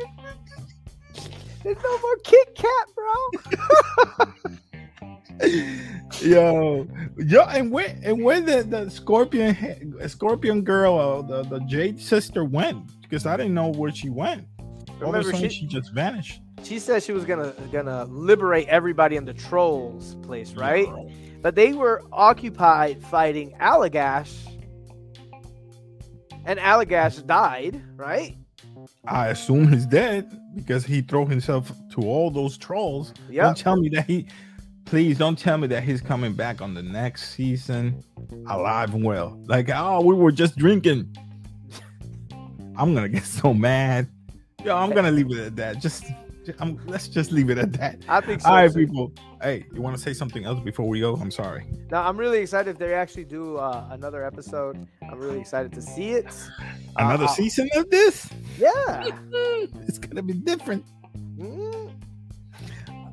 There's 1.63 1.77
no 1.83 1.99
more 1.99 2.17
Kit 2.25 2.55
Kat, 2.55 2.87
bro. 2.95 4.25
yo, 6.21 6.87
yo, 7.19 7.43
and 7.43 7.71
where 7.71 7.97
and 8.03 8.23
where 8.23 8.41
the 8.41 8.63
the 8.63 8.91
scorpion 8.91 9.97
scorpion 10.09 10.63
girl, 10.63 10.99
uh, 10.99 11.23
the 11.23 11.43
the 11.49 11.61
Jade 11.67 12.01
sister 12.01 12.45
went? 12.45 12.79
Because 13.03 13.27
I 13.27 13.37
didn't 13.37 13.55
know 13.55 13.69
where 13.69 13.93
she 13.93 14.09
went. 14.11 14.45
All 14.59 14.65
of 14.95 15.01
a 15.01 15.07
Remember, 15.07 15.33
sudden, 15.33 15.49
she- 15.49 15.61
she 15.61 15.67
just 15.67 15.93
vanished. 15.93 16.41
she 16.63 16.79
said 16.79 17.03
she 17.03 17.13
was 17.13 17.25
gonna 17.25 17.53
gonna 17.73 18.05
liberate 18.07 18.69
everybody 18.69 19.17
in 19.17 19.25
the 19.25 19.35
trolls 19.35 20.15
place, 20.23 20.53
right? 20.55 20.89
But 21.41 21.55
they 21.55 21.73
were 21.73 22.03
occupied 22.13 23.03
fighting 23.05 23.55
Allagash, 23.61 24.33
and 26.49 26.59
Allagash 26.59 27.25
died, 27.27 27.81
right? 27.95 28.35
I 29.07 29.29
assume 29.29 29.71
he's 29.71 29.85
dead 29.85 30.35
because 30.57 30.85
he 30.85 31.03
threw 31.03 31.27
himself 31.27 31.71
to 31.91 32.01
all 32.01 32.31
those 32.31 32.57
trolls. 32.57 33.13
Yep. 33.29 33.45
Don't 33.45 33.57
tell 33.57 33.77
me 33.77 33.91
that 33.91 34.07
he. 34.07 34.27
Please 34.87 35.19
don't 35.19 35.39
tell 35.39 35.59
me 35.59 35.67
that 35.67 35.83
he's 35.83 36.01
coming 36.01 36.33
back 36.33 36.63
on 36.63 36.73
the 36.73 36.83
next 36.83 37.35
season 37.35 38.03
alive 38.49 38.95
and 38.95 39.05
well. 39.05 39.39
Like, 39.45 39.69
oh, 39.69 40.01
we 40.01 40.15
were 40.15 40.33
just 40.33 40.57
drinking. 40.57 41.15
I'm 42.77 42.95
gonna 42.95 43.11
get 43.11 43.25
so 43.25 43.53
mad. 43.53 44.09
Yo, 44.65 44.75
I'm 44.75 44.91
gonna 44.93 45.11
leave 45.11 45.31
it 45.31 45.39
at 45.39 45.57
that. 45.57 45.83
Just, 45.83 46.07
I'm, 46.61 46.81
let's 46.87 47.09
just 47.09 47.31
leave 47.31 47.51
it 47.51 47.59
at 47.59 47.75
that. 47.75 47.99
I 48.09 48.23
think 48.23 48.41
so. 48.41 48.49
All 48.49 48.55
right, 48.55 48.73
too. 48.73 48.87
people. 48.87 49.13
Hey, 49.41 49.67
you 49.73 49.81
want 49.81 49.97
to 49.97 50.03
say 50.03 50.13
something 50.13 50.45
else 50.45 50.59
before 50.61 50.89
we 50.89 51.01
go? 51.01 51.15
I'm 51.15 51.31
sorry. 51.31 51.65
Now 51.91 52.03
I'm 52.09 52.17
really 52.17 52.39
excited 52.39 52.71
if 52.71 52.79
they 52.79 52.93
actually 52.95 53.25
do 53.25 53.57
uh, 53.57 53.87
another 53.93 54.25
episode. 54.25 54.87
I'm 55.03 55.19
really 55.19 55.39
excited 55.39 55.73
to 55.75 55.83
see 55.83 56.11
it. 56.11 56.27
Uh, 56.61 56.65
Another 57.05 57.25
uh, 57.27 57.29
season 57.29 57.69
of 57.77 57.89
this? 57.91 58.29
Yeah. 58.59 59.09
It's 59.87 59.99
gonna 59.99 60.23
be 60.23 60.33
different. 60.35 60.85
Mm, 61.37 61.93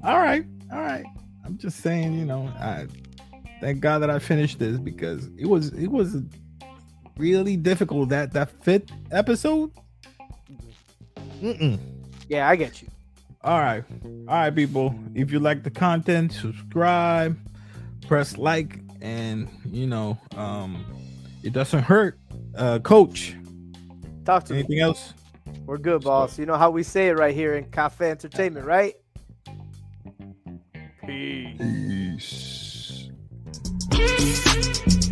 All 0.04 0.20
right, 0.20 0.46
all 0.74 0.82
right. 0.82 1.06
I'm 1.46 1.58
just 1.58 1.80
saying, 1.82 2.14
you 2.18 2.26
know, 2.26 2.48
I 2.60 2.88
thank 3.62 3.80
God 3.80 4.00
that 4.00 4.10
I 4.10 4.20
finished 4.20 4.60
this 4.60 4.78
because 4.78 5.30
it 5.38 5.46
was 5.46 5.70
it 5.74 5.88
was 5.88 6.18
really 7.18 7.56
difficult 7.56 8.10
that 8.10 8.34
that 8.34 8.50
fifth 8.64 8.92
episode. 9.12 9.72
Mm-mm. 11.42 11.80
yeah, 12.30 12.50
I 12.50 12.56
get 12.56 12.82
you. 12.82 12.88
All 13.46 13.60
right, 13.60 13.84
all 14.28 14.34
right, 14.34 14.56
people. 14.56 14.96
If 15.14 15.32
you 15.32 15.40
like 15.40 15.62
the 15.62 15.70
content, 15.70 16.34
subscribe, 16.34 17.38
press 18.08 18.40
like, 18.40 18.80
and 19.02 19.48
you 19.66 19.86
know, 19.86 20.18
um, 20.36 20.84
it 21.44 21.54
doesn't 21.54 21.84
hurt. 21.84 22.18
Uh, 22.58 22.80
Coach, 22.80 23.36
Talk 24.26 24.46
to 24.46 24.54
me. 24.54 24.60
anything 24.60 24.80
else? 24.80 25.14
We're 25.68 25.78
good, 25.78 26.04
boss. 26.04 26.40
You 26.40 26.48
know 26.48 26.58
how 26.58 26.72
we 26.72 26.82
say 26.82 27.10
it 27.10 27.20
right 27.20 27.36
here 27.36 27.54
in 27.54 27.66
Cafe 27.66 28.10
Entertainment, 28.10 28.66
right? 28.66 28.96
Peace. 31.06 33.10
Peace. 33.92 35.05